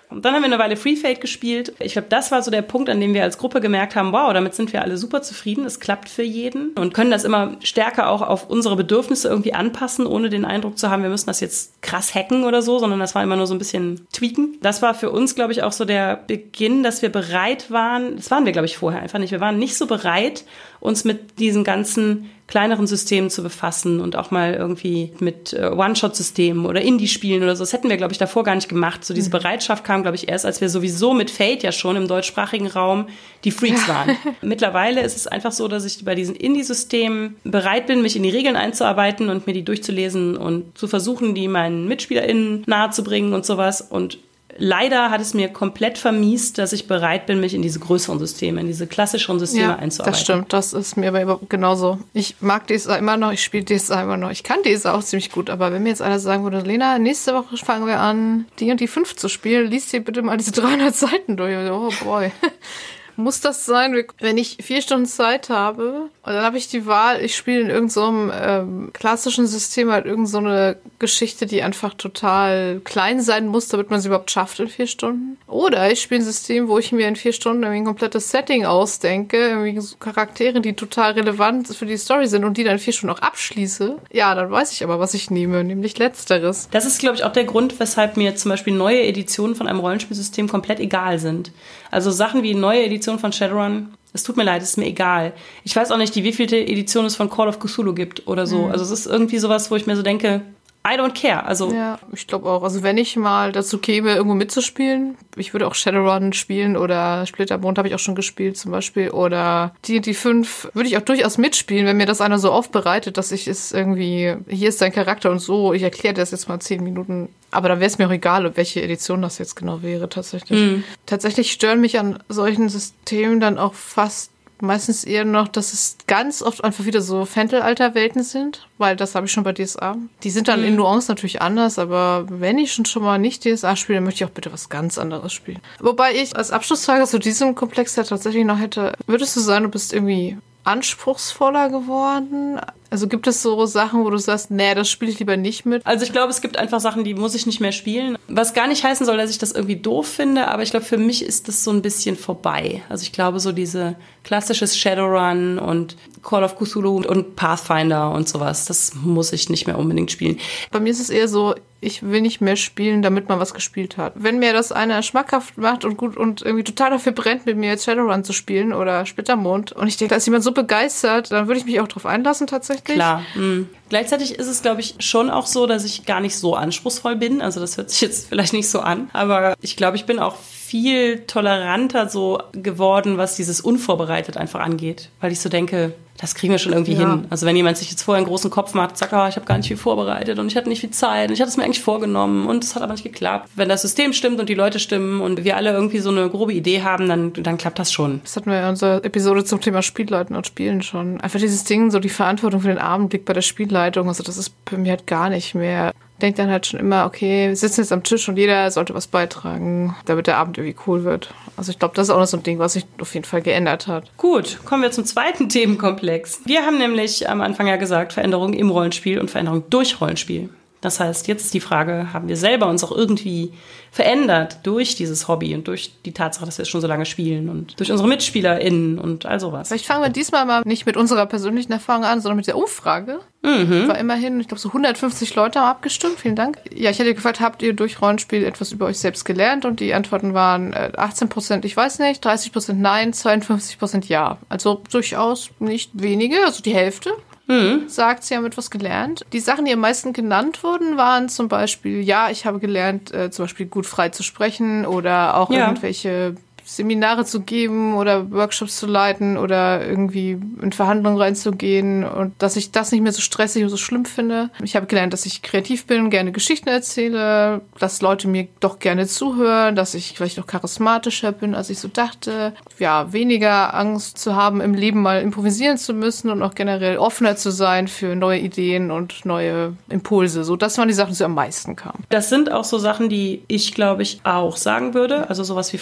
[0.09, 1.73] Und dann haben wir eine Weile Free Fate gespielt.
[1.79, 4.31] Ich glaube, das war so der Punkt, an dem wir als Gruppe gemerkt haben, wow,
[4.31, 5.65] damit sind wir alle super zufrieden.
[5.65, 10.07] Es klappt für jeden und können das immer stärker auch auf unsere Bedürfnisse irgendwie anpassen,
[10.07, 13.15] ohne den Eindruck zu haben, wir müssen das jetzt krass hacken oder so, sondern das
[13.15, 14.57] war immer nur so ein bisschen tweaken.
[14.61, 18.15] Das war für uns, glaube ich, auch so der Beginn, dass wir bereit waren.
[18.15, 19.31] Das waren wir, glaube ich, vorher einfach nicht.
[19.31, 20.45] Wir waren nicht so bereit,
[20.79, 26.65] uns mit diesen ganzen kleineren Systemen zu befassen und auch mal irgendwie mit äh, One-Shot-Systemen
[26.65, 27.63] oder Indie-Spielen oder so.
[27.63, 29.03] Das hätten wir, glaube ich, davor gar nicht gemacht.
[29.03, 29.33] So diese mhm.
[29.33, 33.07] Bereitschaft kam, glaube ich, erst, als wir sowieso mit Fate ja schon im deutschsprachigen Raum
[33.43, 34.15] die Freaks waren.
[34.41, 38.29] Mittlerweile ist es einfach so, dass ich bei diesen Indie-Systemen bereit bin, mich in die
[38.29, 43.81] Regeln einzuarbeiten und mir die durchzulesen und zu versuchen, die meinen MitspielerInnen nahezubringen und sowas.
[43.81, 44.19] Und
[44.57, 48.61] leider hat es mir komplett vermiest, dass ich bereit bin, mich in diese größeren Systeme,
[48.61, 50.13] in diese klassischeren Systeme ja, einzuarbeiten.
[50.13, 51.99] Das stimmt, das ist mir aber genauso.
[52.13, 54.31] Ich mag DSA immer noch, ich spiele DSA immer noch.
[54.31, 57.33] Ich kann DSA auch ziemlich gut, aber wenn mir jetzt einer sagen würde, Lena, nächste
[57.33, 60.51] Woche fangen wir an, die und die 5 zu spielen, liest dir bitte mal diese
[60.53, 61.55] 300 Seiten durch.
[61.69, 62.31] Oh boy.
[63.15, 67.23] Muss das sein, wenn ich vier Stunden Zeit habe und dann habe ich die Wahl,
[67.23, 72.81] ich spiele in irgendeinem so ähm, klassischen System halt irgendeine so Geschichte, die einfach total
[72.83, 75.37] klein sein muss, damit man sie überhaupt schafft in vier Stunden.
[75.47, 78.65] Oder ich spiele ein System, wo ich mir in vier Stunden irgendwie ein komplettes Setting
[78.65, 82.79] ausdenke, irgendwie so Charaktere, die total relevant für die Story sind und die dann in
[82.79, 83.95] vier Stunden auch abschließe.
[84.11, 86.67] Ja, dann weiß ich aber, was ich nehme, nämlich letzteres.
[86.71, 89.79] Das ist, glaube ich, auch der Grund, weshalb mir zum Beispiel neue Editionen von einem
[89.79, 91.53] Rollenspielsystem komplett egal sind.
[91.89, 95.33] Also Sachen wie neue Edition von Shadowrun, es tut mir leid, es ist mir egal.
[95.63, 98.63] Ich weiß auch nicht, die wievielte Edition es von Call of Cthulhu gibt oder so.
[98.65, 98.71] Mhm.
[98.71, 100.41] Also es ist irgendwie sowas, wo ich mir so denke,
[100.87, 101.45] I don't care.
[101.45, 102.63] Also ja, ich glaube auch.
[102.63, 107.77] Also wenn ich mal dazu käme, irgendwo mitzuspielen, ich würde auch Shadowrun spielen oder Splittermond
[107.77, 111.85] habe ich auch schon gespielt zum Beispiel oder D&D 5 würde ich auch durchaus mitspielen,
[111.85, 115.39] wenn mir das einer so aufbereitet, dass ich es irgendwie, hier ist dein Charakter und
[115.39, 117.27] so, ich erkläre das jetzt mal zehn Minuten.
[117.51, 120.59] Aber dann wäre es mir auch egal, welche Edition das jetzt genau wäre tatsächlich.
[120.59, 120.83] Mhm.
[121.05, 126.41] Tatsächlich stören mich an solchen Systemen dann auch fast meistens eher noch, dass es ganz
[126.41, 129.97] oft einfach wieder so Fentel-Alter-Welten sind, weil das habe ich schon bei DSA.
[130.23, 130.67] Die sind dann mhm.
[130.67, 134.23] in Nuance natürlich anders, aber wenn ich schon schon mal nicht DSA spiele, dann möchte
[134.23, 135.59] ich auch bitte was ganz anderes spielen.
[135.79, 139.69] Wobei ich als Abschlussfrage zu diesem Komplex ja tatsächlich noch hätte, würdest du sagen, du
[139.69, 145.11] bist irgendwie anspruchsvoller geworden Also gibt es so Sachen, wo du sagst, nee, das spiele
[145.11, 145.85] ich lieber nicht mit?
[145.85, 148.17] Also ich glaube, es gibt einfach Sachen, die muss ich nicht mehr spielen.
[148.27, 150.97] Was gar nicht heißen soll, dass ich das irgendwie doof finde, aber ich glaube, für
[150.97, 152.81] mich ist das so ein bisschen vorbei.
[152.89, 158.65] Also ich glaube, so diese klassisches Shadowrun und Call of Cthulhu und Pathfinder und sowas,
[158.65, 160.37] das muss ich nicht mehr unbedingt spielen.
[160.71, 163.97] Bei mir ist es eher so, ich will nicht mehr spielen, damit man was gespielt
[163.97, 164.13] hat.
[164.15, 167.69] Wenn mir das einer schmackhaft macht und gut und irgendwie total dafür brennt, mit mir
[167.69, 171.47] jetzt Shadowrun zu spielen oder Splittermond und ich denke, da ist jemand so begeistert, dann
[171.47, 172.95] würde ich mich auch drauf einlassen tatsächlich.
[172.95, 173.23] Klar.
[173.35, 173.69] Mhm.
[173.89, 177.41] Gleichzeitig ist es, glaube ich, schon auch so, dass ich gar nicht so anspruchsvoll bin.
[177.41, 180.35] Also das hört sich jetzt vielleicht nicht so an, aber ich glaube, ich bin auch
[180.37, 186.51] viel toleranter so geworden, was dieses unvorbereitet einfach angeht, weil ich so denke, das kriegen
[186.51, 186.99] wir schon irgendwie ja.
[186.99, 187.27] hin.
[187.29, 189.57] Also wenn jemand sich jetzt vorher einen großen Kopf macht, sagt, oh, ich habe gar
[189.57, 191.83] nicht viel vorbereitet und ich hatte nicht viel Zeit und ich hatte es mir eigentlich
[191.83, 193.49] vorgenommen und es hat aber nicht geklappt.
[193.55, 196.53] Wenn das System stimmt und die Leute stimmen und wir alle irgendwie so eine grobe
[196.53, 198.21] Idee haben, dann, dann klappt das schon.
[198.23, 201.19] Das hatten wir in unserer Episode zum Thema Spielleiten und Spielen schon.
[201.21, 204.07] Einfach dieses Ding, so die Verantwortung für den Abend liegt bei der Spielleitung.
[204.07, 207.49] Also das ist bei mir halt gar nicht mehr denkt dann halt schon immer, okay,
[207.49, 211.03] wir sitzen jetzt am Tisch und jeder sollte was beitragen, damit der Abend irgendwie cool
[211.03, 211.33] wird.
[211.55, 213.41] Also ich glaube, das ist auch noch so ein Ding, was sich auf jeden Fall
[213.41, 214.05] geändert hat.
[214.17, 216.41] Gut, kommen wir zum zweiten Themenkomplex.
[216.45, 220.49] Wir haben nämlich am Anfang ja gesagt, Veränderung im Rollenspiel und Veränderung durch Rollenspiel.
[220.81, 223.51] Das heißt, jetzt ist die Frage, haben wir selber uns auch irgendwie
[223.91, 227.49] verändert durch dieses Hobby und durch die Tatsache, dass wir es schon so lange spielen
[227.49, 229.69] und durch unsere MitspielerInnen und all sowas.
[229.69, 233.21] Vielleicht fangen wir diesmal mal nicht mit unserer persönlichen Erfahrung an, sondern mit der Umfrage.
[233.41, 233.87] Mhm.
[233.87, 236.19] War immerhin, ich glaube, so 150 Leute haben abgestimmt.
[236.19, 236.59] Vielen Dank.
[236.71, 239.65] Ja, ich hätte gefragt, habt ihr durch Rollenspiel etwas über euch selbst gelernt?
[239.65, 244.09] Und die Antworten waren 18 äh, Prozent, ich weiß nicht, 30 Prozent nein, 52 Prozent
[244.09, 244.37] ja.
[244.49, 247.11] Also durchaus nicht wenige, also die Hälfte.
[247.47, 247.87] Mhm.
[247.87, 249.25] sagt, sie haben etwas gelernt.
[249.31, 253.31] Die Sachen, die am meisten genannt wurden, waren zum Beispiel, ja, ich habe gelernt, äh,
[253.31, 255.67] zum Beispiel gut frei zu sprechen oder auch ja.
[255.67, 256.35] irgendwelche
[256.67, 262.71] Seminare zu geben oder Workshops zu leiten oder irgendwie in Verhandlungen reinzugehen und dass ich
[262.71, 264.49] das nicht mehr so stressig und so schlimm finde.
[264.61, 269.07] Ich habe gelernt, dass ich kreativ bin, gerne Geschichten erzähle, dass Leute mir doch gerne
[269.07, 272.51] zuhören, dass ich vielleicht auch charismatischer bin, als ich so dachte.
[272.79, 277.37] Ja, weniger Angst zu haben, im Leben mal improvisieren zu müssen und auch generell offener
[277.37, 280.43] zu sein für neue Ideen und neue Impulse.
[280.43, 282.03] So, das waren die Sachen, die am meisten kamen.
[282.09, 285.29] Das sind auch so Sachen, die ich, glaube ich, auch sagen würde.
[285.29, 285.77] Also sowas wie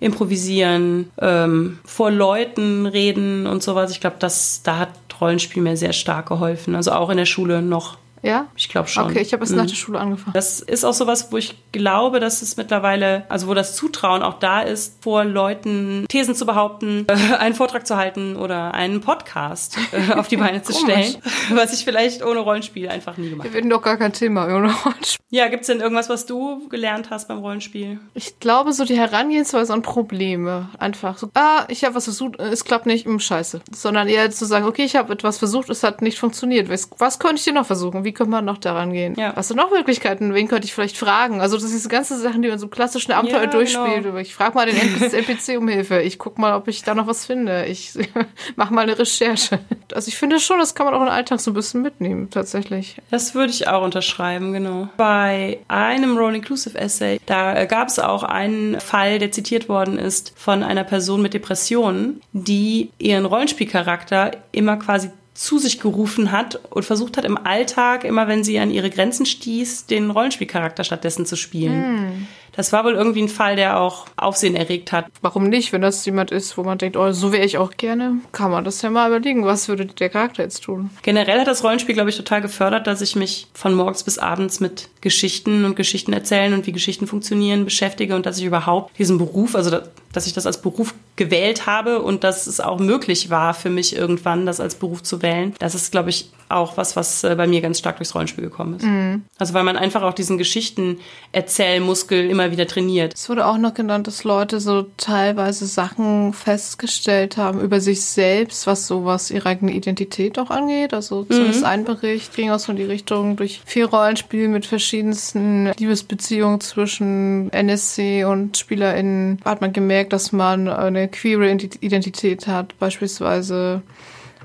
[0.00, 3.90] improvisieren, ähm, vor Leuten reden und sowas.
[3.90, 6.74] Ich glaube, da hat Rollenspiel mir sehr stark geholfen.
[6.74, 8.46] Also auch in der Schule noch ja?
[8.56, 9.04] Ich glaube schon.
[9.04, 9.58] Okay, ich habe es mhm.
[9.58, 10.32] nach der Schule angefangen.
[10.32, 14.38] Das ist auch sowas, wo ich glaube, dass es mittlerweile, also wo das Zutrauen auch
[14.38, 19.76] da ist, vor Leuten Thesen zu behaupten, äh, einen Vortrag zu halten oder einen Podcast
[19.92, 21.16] äh, auf die Beine zu stellen,
[21.50, 23.54] was ich vielleicht ohne Rollenspiel einfach nie gemacht habe.
[23.54, 25.24] Wir werden doch gar kein Thema ohne Rollenspiel.
[25.30, 27.98] Ja, gibt es denn irgendwas, was du gelernt hast beim Rollenspiel?
[28.14, 30.68] Ich glaube, so die Herangehensweise an Probleme.
[30.78, 33.60] Einfach so, ah, ich habe was versucht, es klappt nicht, mh, hm, scheiße.
[33.72, 36.68] Sondern eher zu sagen, okay, ich habe etwas versucht, es hat nicht funktioniert.
[36.68, 38.04] Was, was könnte ich dir noch versuchen?
[38.04, 39.14] Wie könnte man noch daran gehen?
[39.16, 39.34] Ja.
[39.36, 40.34] Hast du noch Möglichkeiten?
[40.34, 41.40] Wen könnte ich vielleicht fragen?
[41.40, 44.04] Also das sind diese ganzen Sachen, die man so klassischen Abenteuer ja, durchspielt.
[44.04, 44.16] Genau.
[44.16, 46.00] Ich frage mal den NPC um Hilfe.
[46.00, 47.66] Ich guck mal, ob ich da noch was finde.
[47.66, 47.92] Ich
[48.56, 49.58] mache mal eine Recherche.
[49.92, 52.96] Also ich finde schon, das kann man auch im Alltag so ein bisschen mitnehmen, tatsächlich.
[53.10, 54.88] Das würde ich auch unterschreiben, genau.
[54.96, 60.62] Bei einem Role-Inclusive Essay, da gab es auch einen Fall, der zitiert worden ist von
[60.62, 67.16] einer Person mit Depressionen, die ihren Rollenspielcharakter immer quasi zu sich gerufen hat und versucht
[67.16, 72.06] hat im Alltag, immer wenn sie an ihre Grenzen stieß, den Rollenspielcharakter stattdessen zu spielen.
[72.06, 72.28] Mm.
[72.56, 75.06] Das war wohl irgendwie ein Fall, der auch Aufsehen erregt hat.
[75.20, 75.72] Warum nicht?
[75.72, 78.64] Wenn das jemand ist, wo man denkt, oh, so wäre ich auch gerne, kann man
[78.64, 79.44] das ja mal überlegen.
[79.44, 80.90] Was würde der Charakter jetzt tun?
[81.02, 84.60] Generell hat das Rollenspiel, glaube ich, total gefördert, dass ich mich von morgens bis abends
[84.60, 89.18] mit Geschichten und Geschichten erzählen und wie Geschichten funktionieren beschäftige und dass ich überhaupt diesen
[89.18, 89.80] Beruf, also
[90.12, 93.96] dass ich das als Beruf gewählt habe und dass es auch möglich war für mich
[93.96, 95.54] irgendwann, das als Beruf zu wählen.
[95.58, 98.76] Das ist, glaube ich, auch was, was äh, bei mir ganz stark durchs Rollenspiel gekommen
[98.76, 98.84] ist.
[98.84, 99.24] Mhm.
[99.38, 103.14] Also weil man einfach auch diesen Geschichten-Erzählmuskel immer wieder trainiert.
[103.14, 108.66] Es wurde auch noch genannt, dass Leute so teilweise Sachen festgestellt haben über sich selbst,
[108.66, 110.94] was so was ihre eigene Identität auch angeht.
[110.94, 111.30] Also mhm.
[111.30, 116.60] zumindest ein Bericht ging auch so in die Richtung durch vier Rollenspiele mit verschiedensten Liebesbeziehungen
[116.60, 123.82] zwischen NSC und SpielerInnen hat man gemerkt, dass man eine queere Identität hat, beispielsweise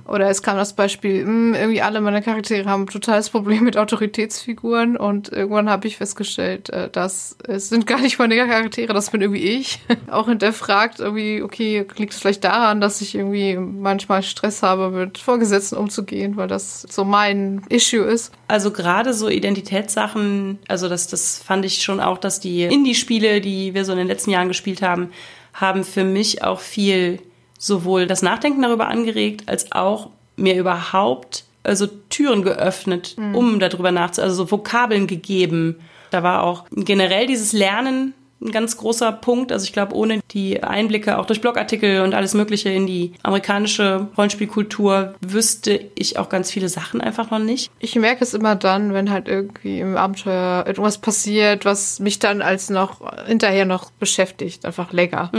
[0.09, 3.63] oder es kam das Beispiel, mh, hm, irgendwie alle meine Charaktere haben ein totales Problem
[3.63, 8.93] mit Autoritätsfiguren und irgendwann habe ich festgestellt, äh, dass es sind gar nicht meine Charaktere,
[8.93, 9.79] das bin irgendwie ich.
[10.11, 15.17] Auch hinterfragt irgendwie, okay, liegt es vielleicht daran, dass ich irgendwie manchmal Stress habe, mit
[15.17, 18.33] Vorgesetzten umzugehen, weil das so mein Issue ist.
[18.47, 23.73] Also gerade so Identitätssachen, also das, das fand ich schon auch, dass die Indie-Spiele, die
[23.73, 25.11] wir so in den letzten Jahren gespielt haben,
[25.53, 27.19] haben für mich auch viel
[27.59, 33.35] sowohl das Nachdenken darüber angeregt, als auch mir überhaupt also Türen geöffnet, Mhm.
[33.35, 35.75] um darüber nachzudenken, also so Vokabeln gegeben.
[36.09, 39.51] Da war auch generell dieses Lernen ein ganz großer Punkt.
[39.51, 44.07] Also ich glaube, ohne die Einblicke auch durch Blogartikel und alles Mögliche in die amerikanische
[44.17, 47.71] Rollenspielkultur wüsste ich auch ganz viele Sachen einfach noch nicht.
[47.79, 52.41] Ich merke es immer dann, wenn halt irgendwie im Abenteuer irgendwas passiert, was mich dann
[52.41, 55.31] als noch hinterher noch beschäftigt, einfach länger.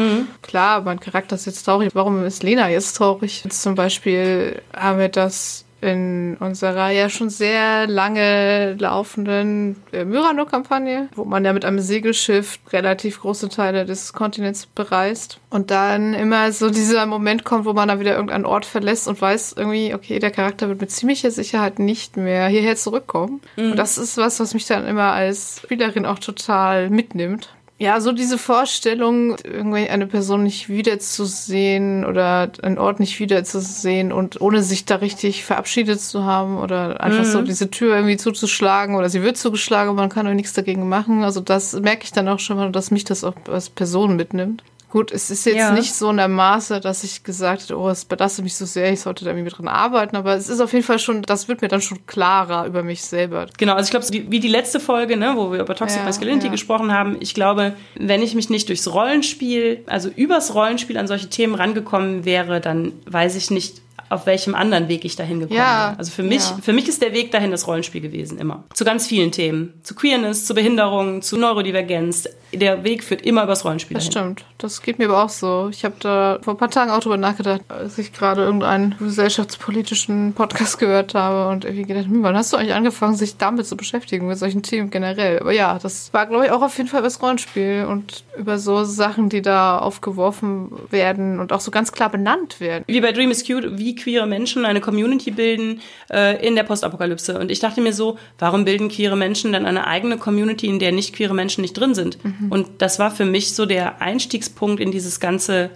[0.42, 1.90] Klar, mein Charakter ist jetzt traurig.
[1.94, 3.44] Warum ist Lena jetzt traurig?
[3.44, 11.08] Jetzt zum Beispiel haben wir das in unserer ja schon sehr lange laufenden äh, Myrano-Kampagne,
[11.14, 15.38] wo man ja mit einem Segelschiff relativ große Teile des Kontinents bereist.
[15.48, 19.20] Und dann immer so dieser Moment kommt, wo man dann wieder irgendeinen Ort verlässt und
[19.20, 23.40] weiß irgendwie, okay, der Charakter wird mit ziemlicher Sicherheit nicht mehr hierher zurückkommen.
[23.56, 27.50] Und das ist was, was mich dann immer als Spielerin auch total mitnimmt.
[27.80, 34.38] Ja, so diese Vorstellung, irgendwie eine Person nicht wiederzusehen oder einen Ort nicht wiederzusehen und
[34.38, 39.08] ohne sich da richtig verabschiedet zu haben oder einfach so diese Tür irgendwie zuzuschlagen oder
[39.08, 41.24] sie wird zugeschlagen und man kann auch nichts dagegen machen.
[41.24, 44.62] Also das merke ich dann auch schon mal, dass mich das auch als Person mitnimmt.
[44.90, 45.70] Gut, es ist jetzt Ja.
[45.70, 48.92] nicht so in der Maße, dass ich gesagt hätte, oh, es belastet mich so sehr,
[48.92, 51.46] ich sollte da irgendwie mit dran arbeiten, aber es ist auf jeden Fall schon, das
[51.46, 53.46] wird mir dann schon klarer über mich selber.
[53.56, 56.04] Genau, also ich glaube, wie, wie die letzte Folge, ne, wo wir über Toxic Ja,
[56.06, 56.50] Masculinity ja.
[56.52, 61.28] gesprochen haben, ich glaube, wenn ich mich nicht durchs Rollenspiel, also übers Rollenspiel an solche
[61.30, 65.90] Themen rangekommen wäre, dann weiß ich nicht, auf welchem anderen Weg ich dahin gekommen Ja,
[65.90, 65.98] wäre.
[65.98, 66.58] Also für mich, ja.
[66.60, 68.64] für mich ist der Weg dahin das Rollenspiel gewesen, immer.
[68.74, 69.74] Zu ganz vielen Themen.
[69.84, 72.28] Zu Queerness, zu Behinderung, zu Neurodivergenz.
[72.52, 74.32] Der Weg führt immer übers Rollenspiel Das dahin.
[74.36, 74.44] stimmt.
[74.58, 75.68] Das geht mir aber auch so.
[75.70, 80.32] Ich habe da vor ein paar Tagen auch drüber nachgedacht, als ich gerade irgendeinen gesellschaftspolitischen
[80.34, 83.76] Podcast gehört habe und irgendwie gedacht, hm, wann hast du eigentlich angefangen, sich damit zu
[83.76, 85.38] beschäftigen, mit solchen Themen generell?
[85.40, 88.58] Aber ja, das war, glaube ich, auch auf jeden Fall über das Rollenspiel und über
[88.58, 92.84] so Sachen, die da aufgeworfen werden und auch so ganz klar benannt werden.
[92.86, 95.80] wie bei Dream is Cute, wie queere Menschen eine Community bilden
[96.12, 97.38] äh, in der Postapokalypse.
[97.38, 100.92] Und ich dachte mir so, warum bilden queere Menschen dann eine eigene Community, in der
[100.92, 102.18] nicht queere Menschen nicht drin sind?
[102.48, 105.70] Und das war für mich so der Einstiegspunkt in dieses ganze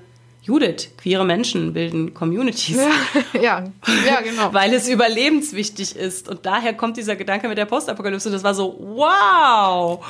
[0.45, 2.77] Judith, queere Menschen bilden Communities.
[3.33, 3.65] ja,
[4.07, 4.53] ja, genau.
[4.53, 6.29] Weil es überlebenswichtig ist.
[6.29, 8.31] Und daher kommt dieser Gedanke mit der Postapokalypse.
[8.31, 10.05] Das war so, wow!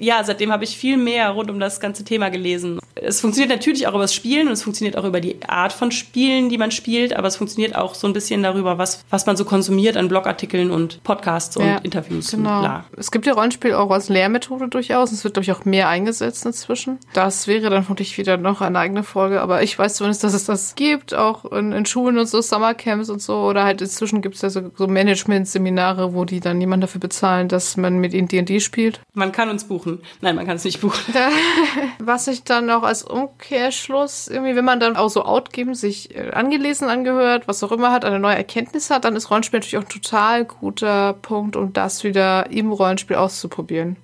[0.00, 2.78] Ja, seitdem habe ich viel mehr rund um das ganze Thema gelesen.
[2.94, 5.90] Es funktioniert natürlich auch über das Spielen und es funktioniert auch über die Art von
[5.90, 9.36] Spielen, die man spielt, aber es funktioniert auch so ein bisschen darüber, was, was man
[9.36, 12.62] so konsumiert an Blogartikeln und Podcasts und Ja, Interviews Genau.
[12.64, 12.84] und.
[12.96, 15.12] Es gibt ja Rollenspiel auch als Lehrmethode durchaus.
[15.12, 16.98] Es wird, glaube ich, auch mehr eingesetzt inzwischen.
[17.12, 19.40] Das wäre dann vermutlich wieder noch eine eigene Folge.
[19.40, 23.10] Aber ich weiß zumindest, dass es das gibt, auch in, in Schulen und so, Summercamps
[23.10, 23.36] und so.
[23.42, 24.86] Oder halt inzwischen gibt es ja so, so
[25.34, 29.00] Management-Seminare, wo die dann jemand dafür bezahlen, dass man mit ihnen D&D spielt.
[29.14, 29.89] Man kann uns buchen.
[30.20, 31.14] Nein, man kann es nicht buchen.
[31.98, 36.30] Was ich dann auch als Umkehrschluss irgendwie, wenn man dann auch so outgeben, sich äh,
[36.30, 39.82] angelesen angehört, was auch immer hat, eine neue Erkenntnis hat, dann ist Rollenspiel natürlich auch
[39.82, 43.96] ein total guter Punkt, um das wieder im Rollenspiel auszuprobieren.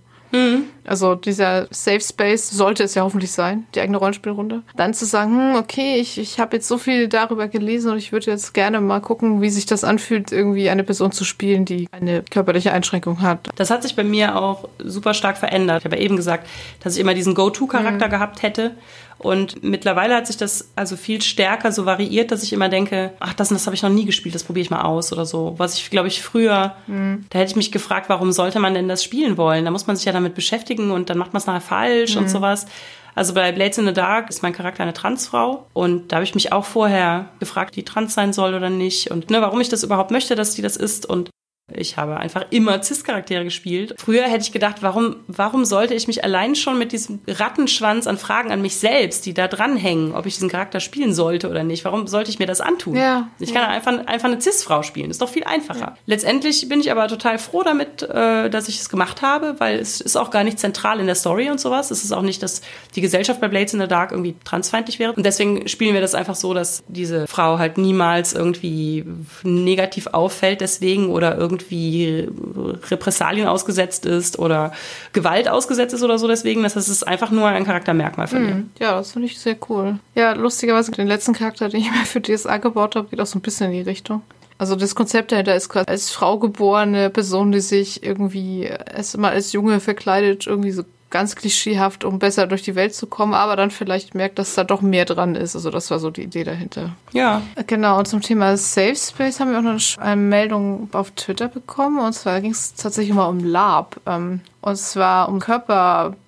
[0.85, 4.63] Also dieser Safe Space sollte es ja hoffentlich sein, die eigene Rollenspielrunde.
[4.77, 8.13] Dann zu sagen, hm, okay, ich, ich habe jetzt so viel darüber gelesen und ich
[8.13, 11.89] würde jetzt gerne mal gucken, wie sich das anfühlt, irgendwie eine Person zu spielen, die
[11.91, 13.49] eine körperliche Einschränkung hat.
[13.57, 15.81] Das hat sich bei mir auch super stark verändert.
[15.81, 16.47] Ich habe ja eben gesagt,
[16.83, 18.77] dass ich immer diesen Go-To-Charakter gehabt hätte.
[19.19, 23.33] Und mittlerweile hat sich das also viel stärker so variiert, dass ich immer denke, ach,
[23.35, 25.55] das und das habe ich noch nie gespielt, das probiere ich mal aus oder so.
[25.57, 29.03] Was ich, glaube ich, früher, da hätte ich mich gefragt, warum sollte man denn das
[29.03, 29.65] spielen wollen?
[29.65, 32.29] Da muss man sich ja damit beschäftigen und dann macht man es nachher falsch und
[32.29, 32.67] sowas.
[33.15, 36.35] Also bei Blades in the Dark ist mein Charakter eine Transfrau und da habe ich
[36.35, 39.83] mich auch vorher gefragt, die trans sein soll oder nicht und ne, warum ich das
[39.83, 41.31] überhaupt möchte, dass die das ist und
[41.75, 43.95] ich habe einfach immer Cis-Charaktere gespielt.
[43.99, 48.19] Früher hätte ich gedacht, warum, warum sollte ich mich allein schon mit diesem Rattenschwanz an
[48.19, 51.85] Fragen an mich selbst, die da dranhängen, ob ich diesen Charakter spielen sollte oder nicht,
[51.85, 52.95] warum sollte ich mir das antun?
[52.95, 53.69] Ja, ich kann ja.
[53.69, 55.97] einfach, einfach eine Cis-Frau spielen, ist doch viel einfacher.
[56.07, 60.01] Letztendlich bin ich aber total froh damit, äh, dass ich es gemacht habe, weil es
[60.01, 61.91] ist auch gar nicht zentral in der Story und sowas.
[61.91, 62.61] Es ist auch nicht, dass
[62.95, 65.15] die Gesellschaft bei Blades in the Dark irgendwie transfeindlich wäre.
[65.15, 69.05] Und deswegen spielen wir das einfach so, dass diese Frau halt niemals irgendwie
[69.43, 74.73] negativ auffällt deswegen oder irgendwie Repressalien ausgesetzt ist oder
[75.13, 76.63] Gewalt ausgesetzt ist oder so deswegen.
[76.63, 78.63] Das heißt, es ist einfach nur ein Charaktermerkmal von mir.
[78.79, 79.99] Ja, das finde ich sehr cool.
[80.15, 83.39] Ja, lustigerweise, den letzten Charakter, den ich mir für DSA gebaut habe, geht auch so
[83.39, 84.23] ein bisschen in die Richtung.
[84.59, 89.33] Also das Konzept dahinter ist quasi als Frau geborene Person, die sich irgendwie erst mal
[89.33, 90.83] als Junge verkleidet, irgendwie so
[91.17, 94.65] ganz klischeehaft, um besser durch die Welt zu kommen, aber dann vielleicht merkt, dass da
[94.65, 95.57] doch mehr dran ist.
[95.57, 96.91] Also das war so die Idee dahinter.
[97.13, 97.41] Ja.
[97.67, 101.99] Genau, und zum Thema Safe Space haben wir auch noch eine Meldung auf Twitter bekommen.
[102.01, 103.99] Und zwar ging es tatsächlich mal um Lab.
[104.07, 105.39] Ähm, Und zwar um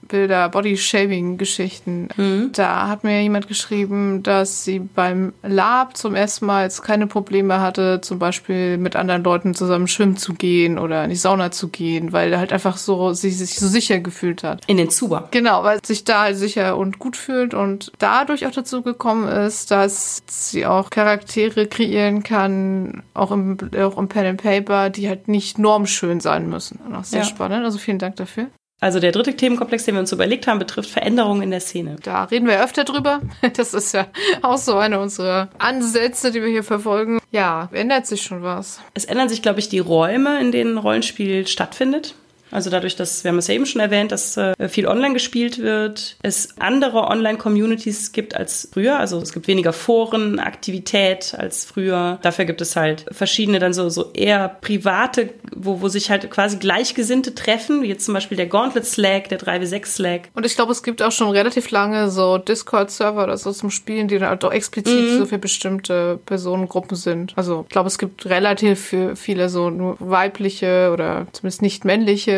[0.09, 2.09] Bilder, Body-Shaming-Geschichten.
[2.17, 2.51] Mhm.
[2.53, 7.61] Da hat mir jemand geschrieben, dass sie beim Lab zum ersten Mal jetzt keine Probleme
[7.61, 11.69] hatte, zum Beispiel mit anderen Leuten zusammen schwimmen zu gehen oder in die Sauna zu
[11.69, 14.65] gehen, weil er halt einfach so sie sich so sicher gefühlt hat.
[14.67, 15.29] In den Zuber.
[15.31, 19.71] Genau, weil sich da halt sicher und gut fühlt und dadurch auch dazu gekommen ist,
[19.71, 25.29] dass sie auch Charaktere kreieren kann, auch im, auch im Pen and Paper, die halt
[25.29, 26.79] nicht normschön sein müssen.
[26.87, 27.25] Und auch sehr Ja.
[27.27, 27.65] spannend.
[27.65, 28.47] Also vielen Dank dafür.
[28.81, 31.97] Also der dritte Themenkomplex, den wir uns überlegt haben, betrifft Veränderungen in der Szene.
[32.03, 33.21] Da reden wir öfter drüber.
[33.57, 34.07] Das ist ja
[34.43, 37.19] auch so eine unserer Ansätze, die wir hier verfolgen.
[37.33, 38.81] Ja, ändert sich schon was.
[38.95, 42.15] Es ändern sich, glaube ich, die Räume, in denen Rollenspiel stattfindet.
[42.51, 45.59] Also dadurch, dass, wir haben es ja eben schon erwähnt, dass äh, viel online gespielt
[45.59, 48.99] wird, es andere Online-Communities gibt als früher.
[48.99, 52.19] Also es gibt weniger Foren, Aktivität als früher.
[52.23, 56.57] Dafür gibt es halt verschiedene dann so, so eher private, wo, wo sich halt quasi
[56.57, 60.29] Gleichgesinnte treffen, wie jetzt zum Beispiel der Gauntlet Slack, der 3w6 Slack.
[60.35, 64.09] Und ich glaube, es gibt auch schon relativ lange so Discord-Server oder so zum Spielen,
[64.09, 67.33] die dann halt auch explizit so für bestimmte Personengruppen sind.
[67.37, 72.38] Also ich glaube, es gibt relativ viele so nur weibliche oder zumindest nicht männliche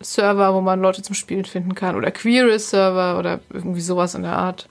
[0.00, 1.96] Server, wo man Leute zum Spielen finden kann.
[1.96, 4.68] Oder queere Server oder irgendwie sowas in der Art.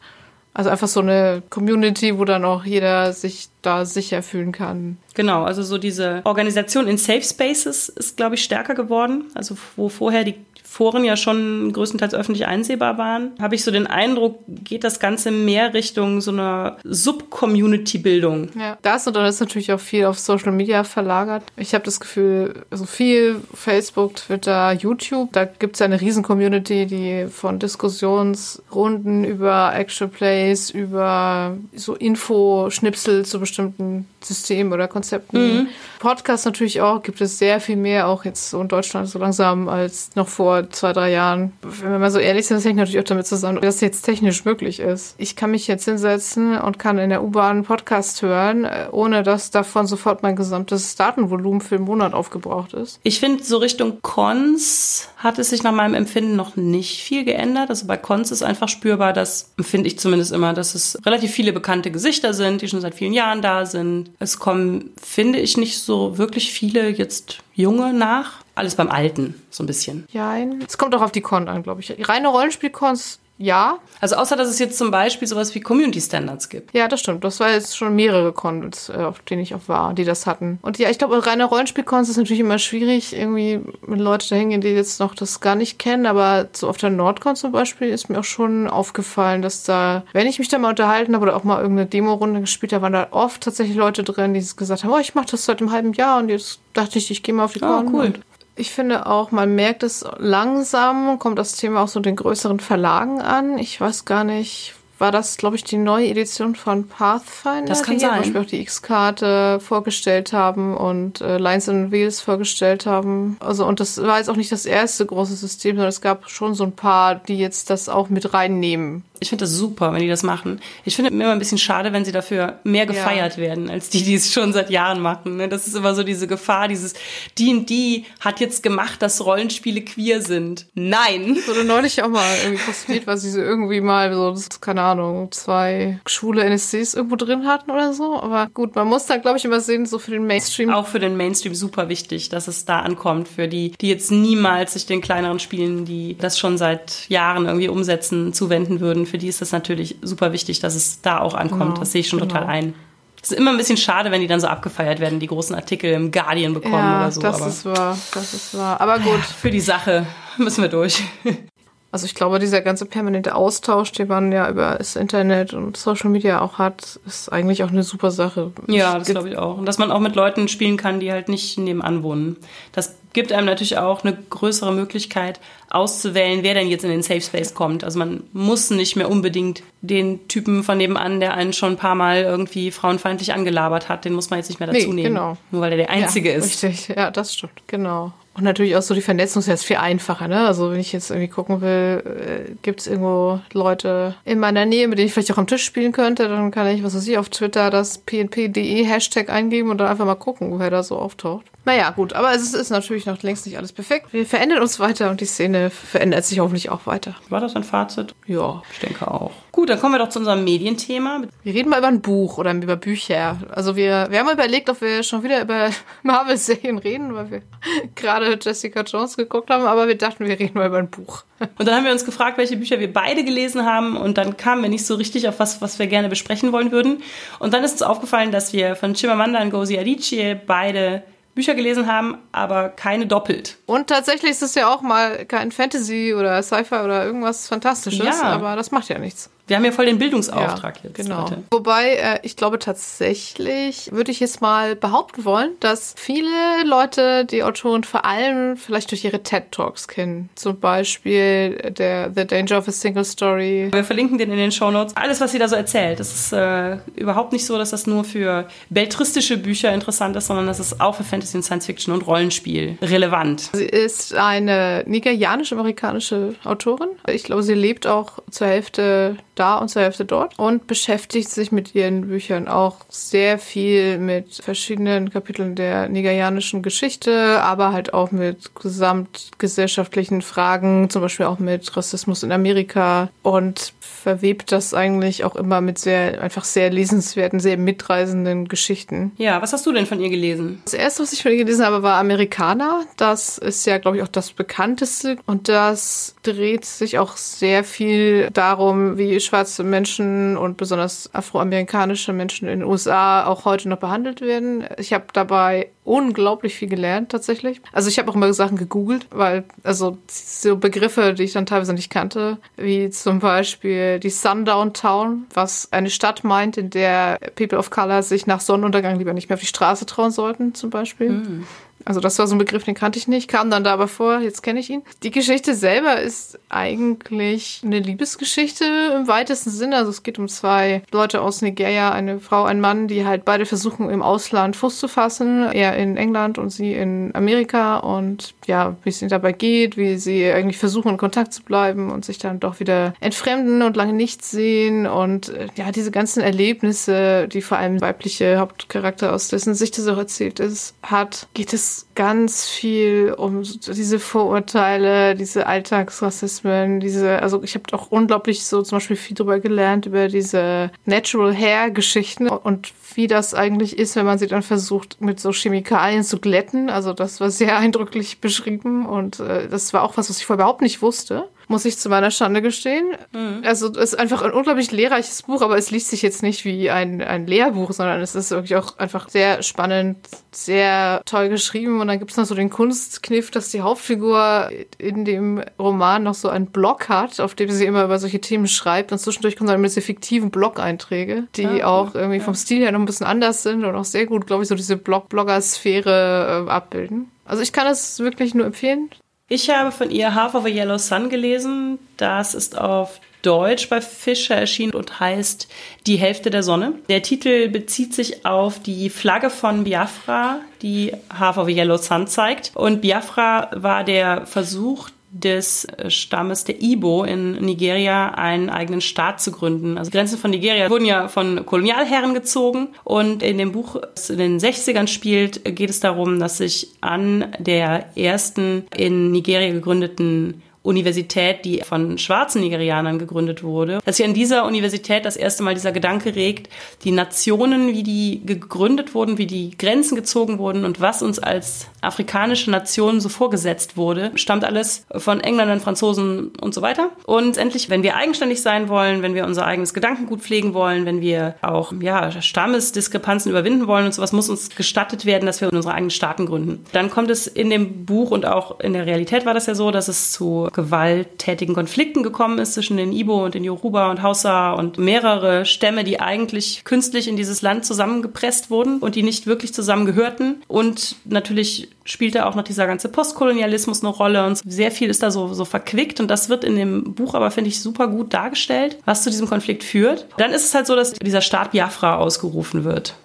[0.53, 4.97] Also einfach so eine Community, wo dann auch jeder sich da sicher fühlen kann.
[5.15, 9.25] Genau, also so diese Organisation in Safe Spaces ist, glaube ich, stärker geworden.
[9.33, 10.35] Also wo vorher die
[10.73, 15.29] Foren ja schon größtenteils öffentlich einsehbar waren, habe ich so den Eindruck, geht das Ganze
[15.29, 18.49] mehr Richtung so einer Sub-Community-Bildung.
[18.59, 21.43] Ja, das und dann ist natürlich auch viel auf Social Media verlagert.
[21.57, 26.23] Ich habe das Gefühl, so viel Facebook, Twitter, YouTube, da gibt es ja eine riesen
[26.23, 35.67] Community, die von Diskussionsrunden über Actual Plays, über so Info-Schnipsel zu bestimmten Systemen oder Konzepten.
[35.99, 39.69] Podcast natürlich auch, gibt es sehr viel mehr, auch jetzt so in Deutschland so langsam
[39.69, 41.53] als noch vor zwei, drei Jahren.
[41.61, 44.01] Wenn wir mal so ehrlich sind, das hängt natürlich auch damit zusammen, dass es jetzt
[44.03, 45.15] technisch möglich ist.
[45.17, 49.23] Ich kann mich jetzt hinsetzen und kann in der U-Bahn einen Podcast hören, äh, ohne
[49.23, 52.99] dass davon sofort mein gesamtes Datenvolumen für den Monat aufgebraucht ist.
[53.03, 57.69] Ich finde, so Richtung Cons hat es sich nach meinem Empfinden noch nicht viel geändert.
[57.69, 61.53] Also bei Cons ist einfach spürbar, dass, finde ich zumindest immer, dass es relativ viele
[61.53, 64.11] bekannte Gesichter sind, die schon seit vielen Jahren da sind.
[64.19, 68.43] Es kommen, finde ich, nicht so wirklich viele jetzt Junge nach.
[68.55, 70.05] Alles beim Alten, so ein bisschen.
[70.11, 70.63] Jein.
[70.67, 72.07] Es kommt auch auf die Con an, glaube ich.
[72.07, 73.77] Reine Rollenspiel-Cons, ja.
[73.99, 76.73] Also außer, dass es jetzt zum Beispiel sowas wie Community Standards gibt.
[76.73, 77.23] Ja, das stimmt.
[77.23, 80.59] Das war jetzt schon mehrere Cons, äh, auf denen ich auch war, die das hatten.
[80.61, 84.61] Und ja, ich glaube, reine Rollenspiel-Cons ist natürlich immer schwierig, irgendwie mit Leuten da hingehen,
[84.61, 86.05] die jetzt noch das gar nicht kennen.
[86.05, 90.27] Aber so auf der Nordcon zum Beispiel ist mir auch schon aufgefallen, dass da, wenn
[90.27, 93.07] ich mich da mal unterhalten habe oder auch mal irgendeine Demo-Runde gespielt habe, waren da
[93.11, 96.19] oft tatsächlich Leute drin, die gesagt haben, oh, ich mache das seit einem halben Jahr
[96.19, 97.93] und jetzt dachte ich, ich gehe mal auf die Ah, Con.
[97.93, 98.05] cool.
[98.05, 98.19] Und
[98.55, 103.21] ich finde auch, man merkt es langsam, kommt das Thema auch so den größeren Verlagen
[103.21, 103.57] an.
[103.57, 107.65] Ich weiß gar nicht, war das, glaube ich, die neue Edition von Pathfinder?
[107.65, 108.11] Das kann die sein.
[108.11, 113.35] Zum Beispiel auch die X-Karte vorgestellt haben und äh, Lines and Wheels vorgestellt haben.
[113.39, 116.53] Also, und das war jetzt auch nicht das erste große System, sondern es gab schon
[116.53, 119.03] so ein paar, die jetzt das auch mit reinnehmen.
[119.23, 120.59] Ich finde das super, wenn die das machen.
[120.83, 124.03] Ich finde mir immer ein bisschen schade, wenn sie dafür mehr gefeiert werden, als die,
[124.03, 125.37] die es schon seit Jahren machen.
[125.37, 125.47] ne?
[125.47, 126.93] Das ist immer so diese Gefahr, dieses
[127.39, 130.67] D&D hat jetzt gemacht, dass Rollenspiele queer sind.
[130.73, 131.37] Nein!
[131.47, 135.99] Wurde neulich auch mal irgendwie postiert, was sie so irgendwie mal so, keine Ahnung, zwei
[136.05, 138.19] schwule NSCs irgendwo drin hatten oder so.
[138.19, 140.69] Aber gut, man muss dann, glaube ich, immer sehen, so für den Mainstream.
[140.69, 143.29] Auch für den Mainstream super wichtig, dass es da ankommt.
[143.29, 147.69] Für die, die jetzt niemals sich den kleineren Spielen, die das schon seit Jahren irgendwie
[147.69, 149.05] umsetzen, zuwenden würden.
[149.13, 151.61] Für die ist das natürlich super wichtig, dass es da auch ankommt.
[151.61, 152.33] Genau, das sehe ich schon genau.
[152.33, 152.73] total ein.
[153.21, 155.93] Es ist immer ein bisschen schade, wenn die dann so abgefeiert werden, die großen Artikel
[155.93, 157.21] im Guardian bekommen ja, oder so.
[157.21, 158.81] das aber ist wahr, das ist wahr.
[158.81, 160.07] Aber gut, für die Sache
[160.37, 161.03] müssen wir durch.
[161.93, 166.09] also ich glaube, dieser ganze permanente Austausch, den man ja über das Internet und Social
[166.09, 168.51] Media auch hat, ist eigentlich auch eine super Sache.
[168.67, 169.59] Ja, das glaube ich auch.
[169.59, 172.37] Und dass man auch mit Leuten spielen kann, die halt nicht nebenan wohnen.
[172.71, 175.39] Das gibt einem natürlich auch eine größere Möglichkeit
[175.69, 177.83] auszuwählen, wer denn jetzt in den Safe Space kommt.
[177.83, 181.93] Also man muss nicht mehr unbedingt den Typen von nebenan, der einen schon ein paar
[181.93, 185.13] Mal irgendwie frauenfeindlich angelabert hat, den muss man jetzt nicht mehr dazu Nee, nehmen.
[185.13, 185.37] genau.
[185.51, 186.63] Nur weil er der Einzige ja, ist.
[186.63, 188.13] Richtig, ja, das stimmt, genau.
[188.35, 190.47] Und natürlich auch so die Vernetzung ist jetzt viel einfacher, ne?
[190.47, 194.87] Also wenn ich jetzt irgendwie gucken will, äh, gibt es irgendwo Leute in meiner Nähe,
[194.87, 197.17] mit denen ich vielleicht auch am Tisch spielen könnte, dann kann ich, was weiß ich,
[197.17, 201.45] auf Twitter das pnp.de Hashtag eingeben und dann einfach mal gucken, wer da so auftaucht.
[201.65, 204.11] Naja, gut, aber es ist natürlich noch längst nicht alles perfekt.
[204.11, 207.15] Wir verändern uns weiter und die Szene verändert sich hoffentlich auch weiter.
[207.29, 208.13] War das ein Fazit?
[208.25, 208.61] Ja.
[208.73, 209.31] Ich denke auch.
[209.53, 209.69] Gut.
[209.69, 211.21] Dann kommen wir doch zu unserem Medienthema.
[211.43, 213.37] Wir reden mal über ein Buch oder über Bücher.
[213.51, 215.69] Also wir, wir haben überlegt, ob wir schon wieder über
[216.03, 217.41] Marvel-Serien reden, weil wir
[217.95, 221.23] gerade Jessica Jones geguckt haben, aber wir dachten, wir reden mal über ein Buch.
[221.57, 224.61] Und dann haben wir uns gefragt, welche Bücher wir beide gelesen haben und dann kamen
[224.61, 227.03] wir nicht so richtig auf was, was wir gerne besprechen wollen würden.
[227.39, 231.03] Und dann ist uns aufgefallen, dass wir von Chimamanda Ngozi Adichie beide
[231.35, 233.57] Bücher gelesen haben, aber keine doppelt.
[233.65, 238.23] Und tatsächlich ist es ja auch mal kein Fantasy oder Sci-Fi oder irgendwas Fantastisches, ja.
[238.23, 239.29] aber das macht ja nichts.
[239.45, 240.95] Wir haben ja voll den Bildungsauftrag ja, jetzt.
[240.95, 241.23] Genau.
[241.23, 241.43] Heute.
[241.51, 247.43] Wobei, äh, ich glaube tatsächlich, würde ich jetzt mal behaupten wollen, dass viele Leute die
[247.43, 250.29] Autoren vor allem vielleicht durch ihre TED-Talks kennen.
[250.35, 253.67] Zum Beispiel der The Danger of a Single Story.
[253.71, 254.95] Wir verlinken den in den Show Notes.
[254.95, 255.99] Alles, was sie da so erzählt.
[255.99, 260.47] Das ist äh, überhaupt nicht so, dass das nur für beltristische Bücher interessant ist, sondern
[260.47, 263.49] das ist auch für Fantasy und Science Fiction und Rollenspiel relevant.
[263.51, 266.89] Sie ist eine nigerianisch-amerikanische Autorin.
[267.11, 271.51] Ich glaube, sie lebt auch zur Hälfte da und zur Hälfte dort und beschäftigt sich
[271.51, 278.11] mit ihren Büchern auch sehr viel mit verschiedenen Kapiteln der nigerianischen Geschichte, aber halt auch
[278.11, 285.35] mit gesamtgesellschaftlichen Fragen, zum Beispiel auch mit Rassismus in Amerika und verwebt das eigentlich auch
[285.35, 289.13] immer mit sehr, einfach sehr lesenswerten, sehr mitreisenden Geschichten.
[289.17, 290.61] Ja, was hast du denn von ihr gelesen?
[290.65, 292.81] Das erste, was ich von ihr gelesen habe, war Amerikaner.
[292.97, 298.29] Das ist ja, glaube ich, auch das bekannteste und das dreht sich auch sehr viel
[298.31, 304.21] darum, wie schwarze Menschen und besonders afroamerikanische Menschen in den USA auch heute noch behandelt
[304.21, 304.65] werden.
[304.77, 307.61] Ich habe dabei unglaublich viel gelernt tatsächlich.
[307.71, 311.73] Also ich habe auch immer Sachen gegoogelt, weil also so Begriffe, die ich dann teilweise
[311.73, 317.57] nicht kannte, wie zum Beispiel die Sundown Town, was eine Stadt meint, in der People
[317.57, 321.09] of Color sich nach Sonnenuntergang lieber nicht mehr auf die Straße trauen sollten, zum Beispiel.
[321.09, 321.47] Mhm.
[321.85, 324.19] Also das war so ein Begriff, den kannte ich nicht, kam dann da aber vor,
[324.19, 324.83] jetzt kenne ich ihn.
[325.03, 328.63] Die Geschichte selber ist eigentlich eine Liebesgeschichte
[328.95, 329.77] im weitesten Sinne.
[329.77, 333.45] Also es geht um zwei Leute aus Nigeria, eine Frau, ein Mann, die halt beide
[333.45, 335.43] versuchen im Ausland Fuß zu fassen.
[335.51, 339.97] Er in England und sie in Amerika und ja, wie es ihnen dabei geht, wie
[339.97, 343.93] sie eigentlich versuchen in Kontakt zu bleiben und sich dann doch wieder entfremden und lange
[343.93, 349.55] nichts sehen und äh, ja, diese ganzen Erlebnisse, die vor allem weibliche Hauptcharakter aus dessen
[349.55, 351.62] Sicht auch erzählt ist, hat, geht es
[351.95, 358.77] ganz viel um diese Vorurteile, diese Alltagsrassismen, diese, also ich habe auch unglaublich so zum
[358.77, 364.05] Beispiel viel drüber gelernt, über diese Natural Hair Geschichten und wie das eigentlich ist, wenn
[364.05, 366.69] man sie dann versucht, mit so Chemikalien zu glätten.
[366.69, 370.43] Also das war sehr eindrücklich beschrieben und äh, das war auch was, was ich vorher
[370.43, 372.95] überhaupt nicht wusste muss ich zu meiner Schande gestehen.
[373.11, 373.41] Mhm.
[373.43, 376.69] Also es ist einfach ein unglaublich lehrreiches Buch, aber es liest sich jetzt nicht wie
[376.69, 379.97] ein, ein Lehrbuch, sondern es ist wirklich auch einfach sehr spannend,
[380.31, 381.81] sehr toll geschrieben.
[381.81, 386.15] Und dann gibt es noch so den Kunstkniff, dass die Hauptfigur in dem Roman noch
[386.15, 388.91] so einen Blog hat, auf dem sie immer über solche Themen schreibt.
[388.91, 392.23] Und zwischendurch kommen dann diese fiktiven Blog-Einträge, die ah, auch irgendwie ja.
[392.23, 394.55] vom Stil her noch ein bisschen anders sind und auch sehr gut, glaube ich, so
[394.55, 397.11] diese Blog-Blogger-Sphäre äh, abbilden.
[397.25, 398.89] Also ich kann es wirklich nur empfehlen.
[399.29, 401.79] Ich habe von ihr Half of a Yellow Sun gelesen.
[401.97, 405.47] Das ist auf Deutsch bei Fischer erschienen und heißt
[405.87, 406.73] Die Hälfte der Sonne.
[406.89, 412.07] Der Titel bezieht sich auf die Flagge von Biafra, die Half of a Yellow Sun
[412.07, 412.51] zeigt.
[412.53, 419.31] Und Biafra war der Versuch, des Stammes der Ibo in Nigeria einen eigenen Staat zu
[419.31, 419.77] gründen.
[419.77, 424.09] Also die Grenzen von Nigeria wurden ja von Kolonialherren gezogen und in dem Buch, das
[424.09, 430.41] in den 60ern spielt, geht es darum, dass sich an der ersten in Nigeria gegründeten
[430.63, 435.53] Universität, die von schwarzen Nigerianern gegründet wurde, dass sich an dieser Universität das erste Mal
[435.53, 436.49] dieser Gedanke regt,
[436.85, 441.67] die Nationen, wie die gegründet wurden, wie die Grenzen gezogen wurden und was uns als
[441.81, 446.91] afrikanische Nation so vorgesetzt wurde, stammt alles von Engländern, Franzosen und so weiter.
[447.05, 451.01] Und endlich, wenn wir eigenständig sein wollen, wenn wir unser eigenes Gedankengut pflegen wollen, wenn
[451.01, 455.73] wir auch ja, Stammesdiskrepanzen überwinden wollen und sowas, muss uns gestattet werden, dass wir unsere
[455.73, 456.63] eigenen Staaten gründen.
[456.71, 459.69] Dann kommt es in dem Buch und auch in der Realität war das ja so,
[459.69, 464.53] dass es zu gewalttätigen Konflikten gekommen ist zwischen den Ibo und den Yoruba und Hausa
[464.53, 469.53] und mehrere Stämme, die eigentlich künstlich in dieses Land zusammengepresst wurden und die nicht wirklich
[469.53, 470.43] zusammengehörten.
[470.47, 475.11] Und natürlich spielte auch noch dieser ganze Postkolonialismus eine Rolle und sehr viel ist da
[475.11, 478.77] so, so verquickt und das wird in dem Buch aber, finde ich, super gut dargestellt,
[478.85, 480.07] was zu diesem Konflikt führt.
[480.17, 482.95] Dann ist es halt so, dass dieser Staat Biafra ausgerufen wird.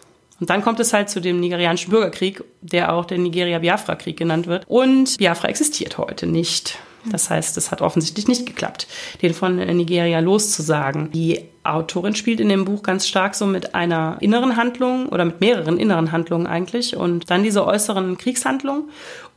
[0.41, 4.65] Und dann kommt es halt zu dem nigerianischen Bürgerkrieg, der auch der Nigeria-Biafra-Krieg genannt wird.
[4.69, 6.79] Und Biafra existiert heute nicht.
[7.11, 8.87] Das heißt, es hat offensichtlich nicht geklappt,
[9.23, 11.11] den von Nigeria loszusagen.
[11.11, 15.41] Die Autorin spielt in dem Buch ganz stark so mit einer inneren Handlung oder mit
[15.41, 18.85] mehreren inneren Handlungen eigentlich und dann diese äußeren Kriegshandlungen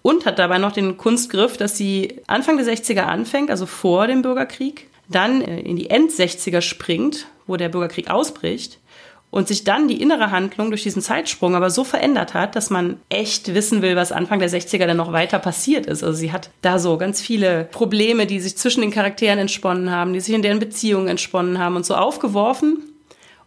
[0.02, 4.22] und hat dabei noch den Kunstgriff, dass sie Anfang der 60er anfängt, also vor dem
[4.22, 8.80] Bürgerkrieg, dann äh, in die End-60er springt, wo der Bürgerkrieg ausbricht
[9.32, 13.00] und sich dann die innere Handlung durch diesen Zeitsprung aber so verändert hat, dass man
[13.10, 16.04] echt wissen will, was Anfang der 60er dann noch weiter passiert ist.
[16.04, 20.14] Also sie hat da so ganz viele Probleme, die sich zwischen den Charakteren entsponnen haben,
[20.14, 22.84] die sich in deren Beziehungen entsponnen haben und so aufgeworfen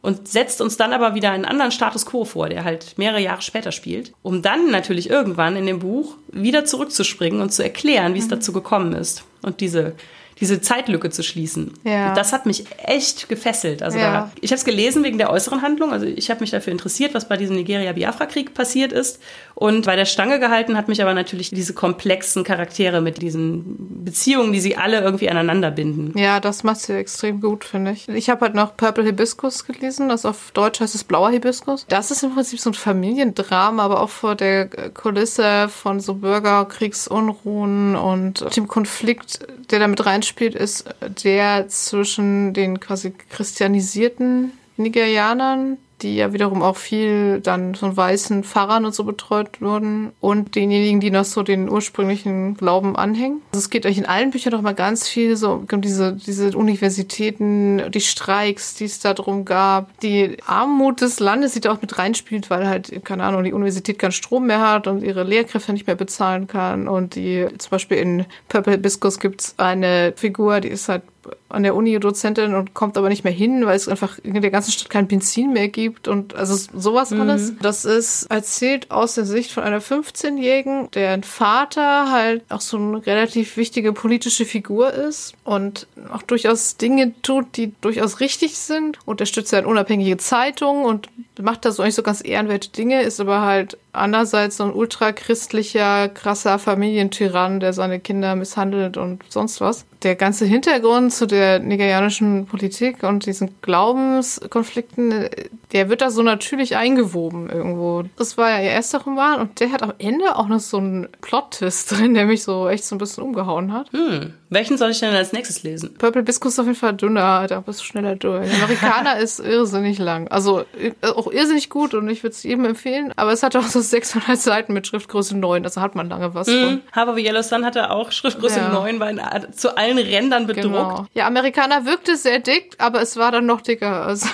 [0.00, 3.42] und setzt uns dann aber wieder einen anderen Status quo vor, der halt mehrere Jahre
[3.42, 8.18] später spielt, um dann natürlich irgendwann in dem Buch wieder zurückzuspringen und zu erklären, wie
[8.18, 8.30] es mhm.
[8.30, 9.94] dazu gekommen ist und diese
[10.40, 11.72] diese Zeitlücke zu schließen.
[11.84, 12.14] Ja.
[12.14, 13.82] Das hat mich echt gefesselt.
[13.82, 14.12] Also ja.
[14.12, 15.92] da, ich habe es gelesen wegen der äußeren Handlung.
[15.92, 19.20] Also ich habe mich dafür interessiert, was bei diesem Nigeria-Biafra-Krieg passiert ist.
[19.54, 24.52] Und bei der Stange gehalten hat mich aber natürlich diese komplexen Charaktere mit diesen Beziehungen,
[24.52, 26.18] die sie alle irgendwie aneinander binden.
[26.18, 28.08] Ja, das macht sie extrem gut, finde ich.
[28.08, 30.08] Ich habe halt noch Purple Hibiscus gelesen.
[30.08, 31.86] Das auf Deutsch heißt es Blauer Hibiskus.
[31.88, 37.94] Das ist im Prinzip so ein Familiendrama, aber auch vor der Kulisse von so Bürgerkriegsunruhen
[37.94, 40.84] und dem Konflikt, der damit rein spielt, ist
[41.24, 48.84] der zwischen den quasi christianisierten Nigerianern, die ja wiederum auch viel dann von weißen Pfarrern
[48.84, 53.40] und so betreut wurden und denjenigen, die noch so den ursprünglichen Glauben anhängen.
[53.52, 56.56] Also es geht euch in allen Büchern doch mal ganz viel so um diese, diese
[56.56, 61.80] Universitäten, die Streiks, die es da drum gab, die Armut des Landes, die da auch
[61.80, 65.72] mit reinspielt, weil halt, keine Ahnung, die Universität keinen Strom mehr hat und ihre Lehrkräfte
[65.72, 70.68] nicht mehr bezahlen kann und die, zum Beispiel in Purple Hibiscus gibt's eine Figur, die
[70.68, 71.02] ist halt
[71.48, 74.50] an der Uni Dozentin und kommt aber nicht mehr hin, weil es einfach in der
[74.50, 77.20] ganzen Stadt kein Benzin mehr gibt und also sowas mhm.
[77.22, 77.52] alles.
[77.60, 83.06] Das ist erzählt aus der Sicht von einer 15-Jährigen, deren Vater halt auch so eine
[83.06, 88.98] relativ wichtige politische Figur ist und auch durchaus Dinge tut, die durchaus richtig sind.
[89.04, 91.08] Unterstützt halt unabhängige Zeitungen und
[91.42, 96.08] macht da so nicht so ganz ehrenwerte Dinge, ist aber halt andererseits so ein ultrachristlicher,
[96.08, 99.84] krasser Familientyrann, der seine Kinder misshandelt und sonst was.
[100.02, 105.28] Der ganze Hintergrund zu der nigerianischen Politik und diesen Glaubenskonflikten,
[105.72, 108.04] der wird da so natürlich eingewoben irgendwo.
[108.16, 111.08] Das war ja ihr erster Roman und der hat am Ende auch noch so einen
[111.20, 113.90] Plot-Twist drin, der mich so echt so ein bisschen umgehauen hat.
[113.92, 114.34] Hm.
[114.54, 115.94] Welchen soll ich denn als nächstes lesen?
[115.98, 118.48] Purple Biscuit ist auf jeden Fall dünner, da bist du schneller durch.
[118.54, 120.28] Amerikaner ist irrsinnig lang.
[120.28, 120.64] Also
[121.02, 124.38] auch irrsinnig gut und ich würde es jedem empfehlen, aber es hat auch so 600
[124.40, 126.62] Seiten mit Schriftgröße 9, also hat man lange was mhm.
[126.62, 126.82] von.
[126.92, 128.68] Harvey Yellow Sun hatte auch Schriftgröße ja.
[128.68, 129.20] 9, war in,
[129.52, 130.64] zu allen Rändern bedruckt.
[130.64, 131.06] Genau.
[131.14, 134.06] Ja, Amerikaner wirkte sehr dick, aber es war dann noch dicker.
[134.06, 134.28] Also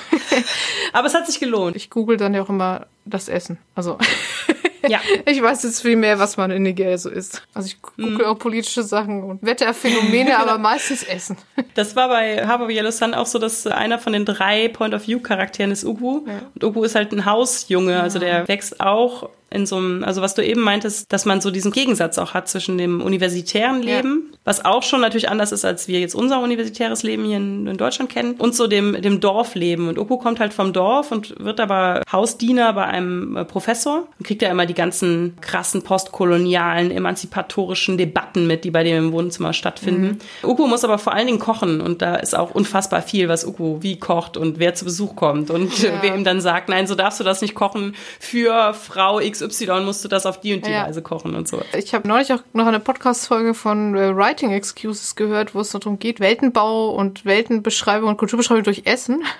[0.92, 1.76] aber es hat sich gelohnt.
[1.76, 3.56] Ich google dann ja auch immer das Essen.
[3.74, 3.96] Also
[4.88, 5.00] ja.
[5.26, 7.42] Ich weiß jetzt viel mehr, was man in Nigeria so isst.
[7.54, 8.24] Also ich gucke mhm.
[8.24, 11.36] auch politische Sachen und Wetterphänomene, aber meistens Essen.
[11.74, 15.84] Das war bei Harbour Yellow Sun auch so, dass einer von den drei Point-of-View-Charakteren ist
[15.84, 16.26] Ugu.
[16.26, 16.40] Ja.
[16.54, 20.34] Und Ugu ist halt ein Hausjunge, also der wächst auch in so einem, also was
[20.34, 24.38] du eben meintest, dass man so diesen Gegensatz auch hat zwischen dem universitären Leben, ja.
[24.44, 27.76] was auch schon natürlich anders ist, als wir jetzt unser universitäres Leben hier in, in,
[27.76, 29.88] Deutschland kennen, und so dem, dem Dorfleben.
[29.88, 34.26] Und Oku kommt halt vom Dorf und wird aber Hausdiener bei einem äh, Professor und
[34.26, 39.52] kriegt ja immer die ganzen krassen postkolonialen, emanzipatorischen Debatten mit, die bei dem im Wohnzimmer
[39.52, 40.18] stattfinden.
[40.42, 40.48] Mhm.
[40.48, 43.78] Uku muss aber vor allen Dingen kochen und da ist auch unfassbar viel, was Uku
[43.80, 45.90] wie kocht und wer zu Besuch kommt und ja.
[46.02, 49.80] wer ihm dann sagt, nein, so darfst du das nicht kochen für Frau X XY
[49.80, 50.86] musst du das auf die und die ja.
[50.86, 51.60] Weise kochen und so.
[51.76, 55.98] Ich habe neulich auch noch eine Podcast-Folge von äh, Writing Excuses gehört, wo es darum
[55.98, 59.24] geht, Weltenbau und Weltenbeschreibung und Kulturbeschreibung durch Essen.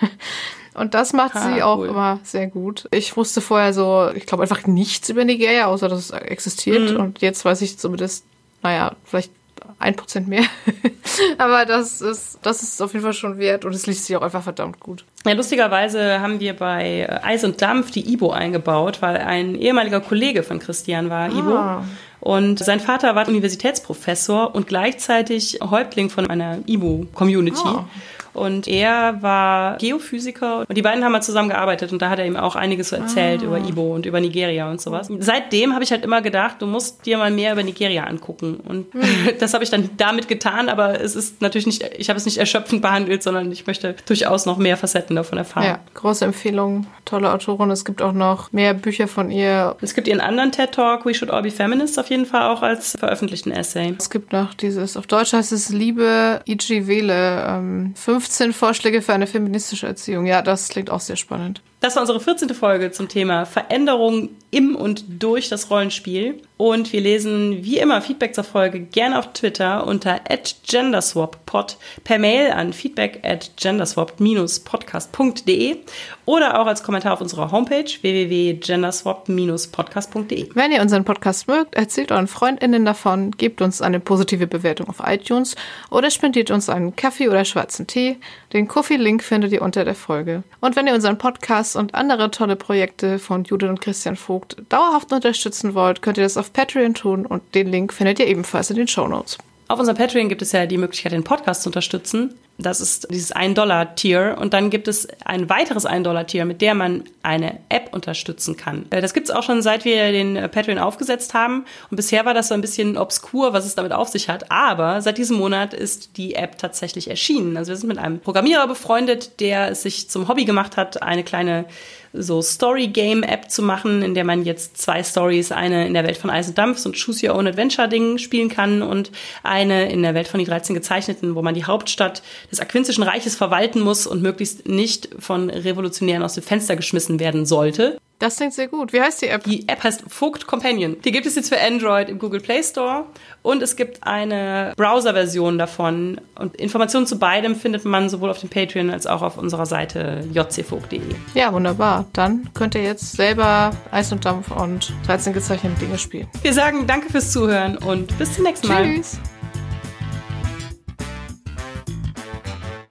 [0.73, 1.89] Und das macht ha, sie auch cool.
[1.89, 2.87] immer sehr gut.
[2.93, 6.93] Ich wusste vorher so, ich glaube einfach nichts über Nigeria, außer dass es existiert.
[6.93, 7.01] Mhm.
[7.01, 8.25] Und jetzt weiß ich zumindest,
[8.63, 9.33] naja, vielleicht
[9.81, 10.45] ein Prozent mehr.
[11.39, 14.23] Aber das ist, das ist auf jeden Fall schon wert und es liest sich auch
[14.23, 15.05] einfach verdammt gut.
[15.27, 20.43] Ja, lustigerweise haben wir bei Eis und Dampf die Ibo eingebaut, weil ein ehemaliger Kollege
[20.43, 21.57] von Christian war, Ibo.
[21.57, 21.85] Ah.
[22.21, 27.63] Und sein Vater war Universitätsprofessor und gleichzeitig Häuptling von einer Ibo-Community.
[27.65, 27.85] Oh.
[28.33, 32.27] Und er war Geophysiker und die beiden haben mal zusammen gearbeitet und da hat er
[32.27, 33.47] ihm auch einiges so erzählt ah.
[33.47, 35.09] über Ibo und über Nigeria und sowas.
[35.19, 38.57] Seitdem habe ich halt immer gedacht, du musst dir mal mehr über Nigeria angucken.
[38.57, 39.03] Und mhm.
[39.39, 42.39] das habe ich dann damit getan, aber es ist natürlich nicht, ich habe es nicht
[42.39, 45.65] erschöpfend behandelt, sondern ich möchte durchaus noch mehr Facetten davon erfahren.
[45.65, 47.71] Ja, große Empfehlung, tolle Autorin.
[47.71, 49.77] Es gibt auch noch mehr Bücher von ihr.
[49.81, 52.63] Es gibt ihren anderen TED Talk, We Should All Be Feminists, auf jeden Fall auch
[52.63, 53.95] als veröffentlichten Essay.
[53.99, 59.13] Es gibt noch dieses, auf Deutsch heißt es Liebe Iji Wele, ähm, 15 Vorschläge für
[59.13, 60.27] eine feministische Erziehung.
[60.27, 61.63] Ja, das klingt auch sehr spannend.
[61.81, 62.51] Das war unsere 14.
[62.51, 66.43] Folge zum Thema Veränderung im und durch das Rollenspiel.
[66.59, 70.21] Und wir lesen wie immer Feedback zur Folge gerne auf Twitter unter
[70.69, 75.79] genderswappod per Mail an feedback at genderswap-podcast.de
[76.27, 80.51] oder auch als Kommentar auf unserer Homepage www.genderswap-podcast.de.
[80.53, 85.01] Wenn ihr unseren Podcast mögt, erzählt euren FreundInnen davon, gebt uns eine positive Bewertung auf
[85.03, 85.57] iTunes
[85.91, 88.19] oder spendiert uns einen Kaffee oder schwarzen Tee.
[88.53, 90.43] Den Kofi-Link findet ihr unter der Folge.
[90.61, 95.13] Und wenn ihr unseren Podcast und andere tolle Projekte von Judith und Christian Vogt dauerhaft
[95.13, 98.77] unterstützen wollt, könnt ihr das auf Patreon tun und den Link findet ihr ebenfalls in
[98.77, 99.39] den Show Notes.
[99.69, 102.35] Auf unserem Patreon gibt es ja die Möglichkeit, den Podcast zu unterstützen.
[102.63, 104.37] Das ist dieses 1-Dollar-Tier.
[104.39, 108.87] Und dann gibt es ein weiteres 1-Dollar-Tier, mit der man eine App unterstützen kann.
[108.91, 111.65] Äh, das gibt es auch schon, seit wir den äh, Patreon aufgesetzt haben.
[111.91, 114.51] Und bisher war das so ein bisschen obskur, was es damit auf sich hat.
[114.51, 117.57] Aber seit diesem Monat ist die App tatsächlich erschienen.
[117.57, 121.25] Also wir sind mit einem Programmierer befreundet, der es sich zum Hobby gemacht hat, eine
[121.25, 121.67] kleine
[122.13, 126.31] so Story-Game-App zu machen, in der man jetzt zwei Stories, eine in der Welt von
[126.31, 130.15] Eis und Dampf, so ein Choose Your Own Adventure-Ding spielen kann und eine in der
[130.15, 134.23] Welt von die 13 Gezeichneten, wo man die Hauptstadt des Aquintischen Reiches verwalten muss und
[134.23, 137.99] möglichst nicht von Revolutionären aus dem Fenster geschmissen werden sollte.
[138.21, 138.93] Das klingt sehr gut.
[138.93, 139.45] Wie heißt die App?
[139.45, 141.01] Die App heißt Vogt Companion.
[141.03, 143.07] Die gibt es jetzt für Android im Google Play Store
[143.41, 146.21] und es gibt eine Browser-Version davon.
[146.35, 150.29] Und Informationen zu beidem findet man sowohl auf dem Patreon als auch auf unserer Seite
[150.35, 151.01] jcvogt.de.
[151.33, 152.05] Ja, wunderbar.
[152.13, 156.29] Dann könnt ihr jetzt selber Eis und Dampf und 13 gezeichnete Dinge spielen.
[156.43, 158.85] Wir sagen danke fürs Zuhören und bis zum nächsten Mal.
[158.85, 159.19] Tschüss.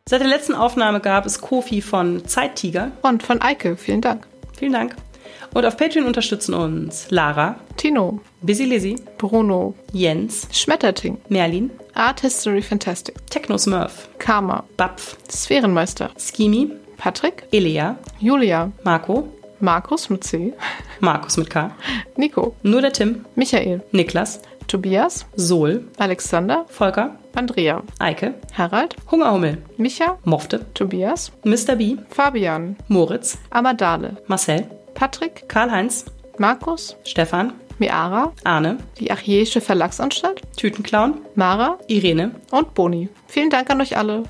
[0.09, 2.91] Seit der letzten Aufnahme gab es Kofi von Zeittiger.
[3.03, 4.25] Und von Eike, vielen Dank.
[4.57, 4.95] Vielen Dank.
[5.53, 12.63] Und auf Patreon unterstützen uns Lara, Tino, Busy Lizzy, Bruno, Jens, Schmetterting, Merlin, Art History
[12.63, 20.53] Fantastic, Techno Smurf, Karma, Bapf, Sphärenmeister, Skimi, Patrick, Elea, Julia, Marco, Markus mit C,
[21.01, 21.69] Markus mit K,
[22.17, 30.19] Nico, nur der Tim, Michael, Niklas, Tobias, Sol, Alexander, Volker, Andrea, Eike, Harald, Hungerhummel, Micha,
[30.25, 31.75] Mofte, Tobias, Mr.
[31.75, 36.05] B, Fabian, Moritz, Amadale, Marcel, Patrick, Karl-Heinz,
[36.37, 42.35] Markus, Stefan, Miara, Arne, die Archäische Verlagsanstalt, Tütenclown, Mara Irene.
[42.51, 43.09] und Boni.
[43.27, 44.23] Vielen Dank an euch alle.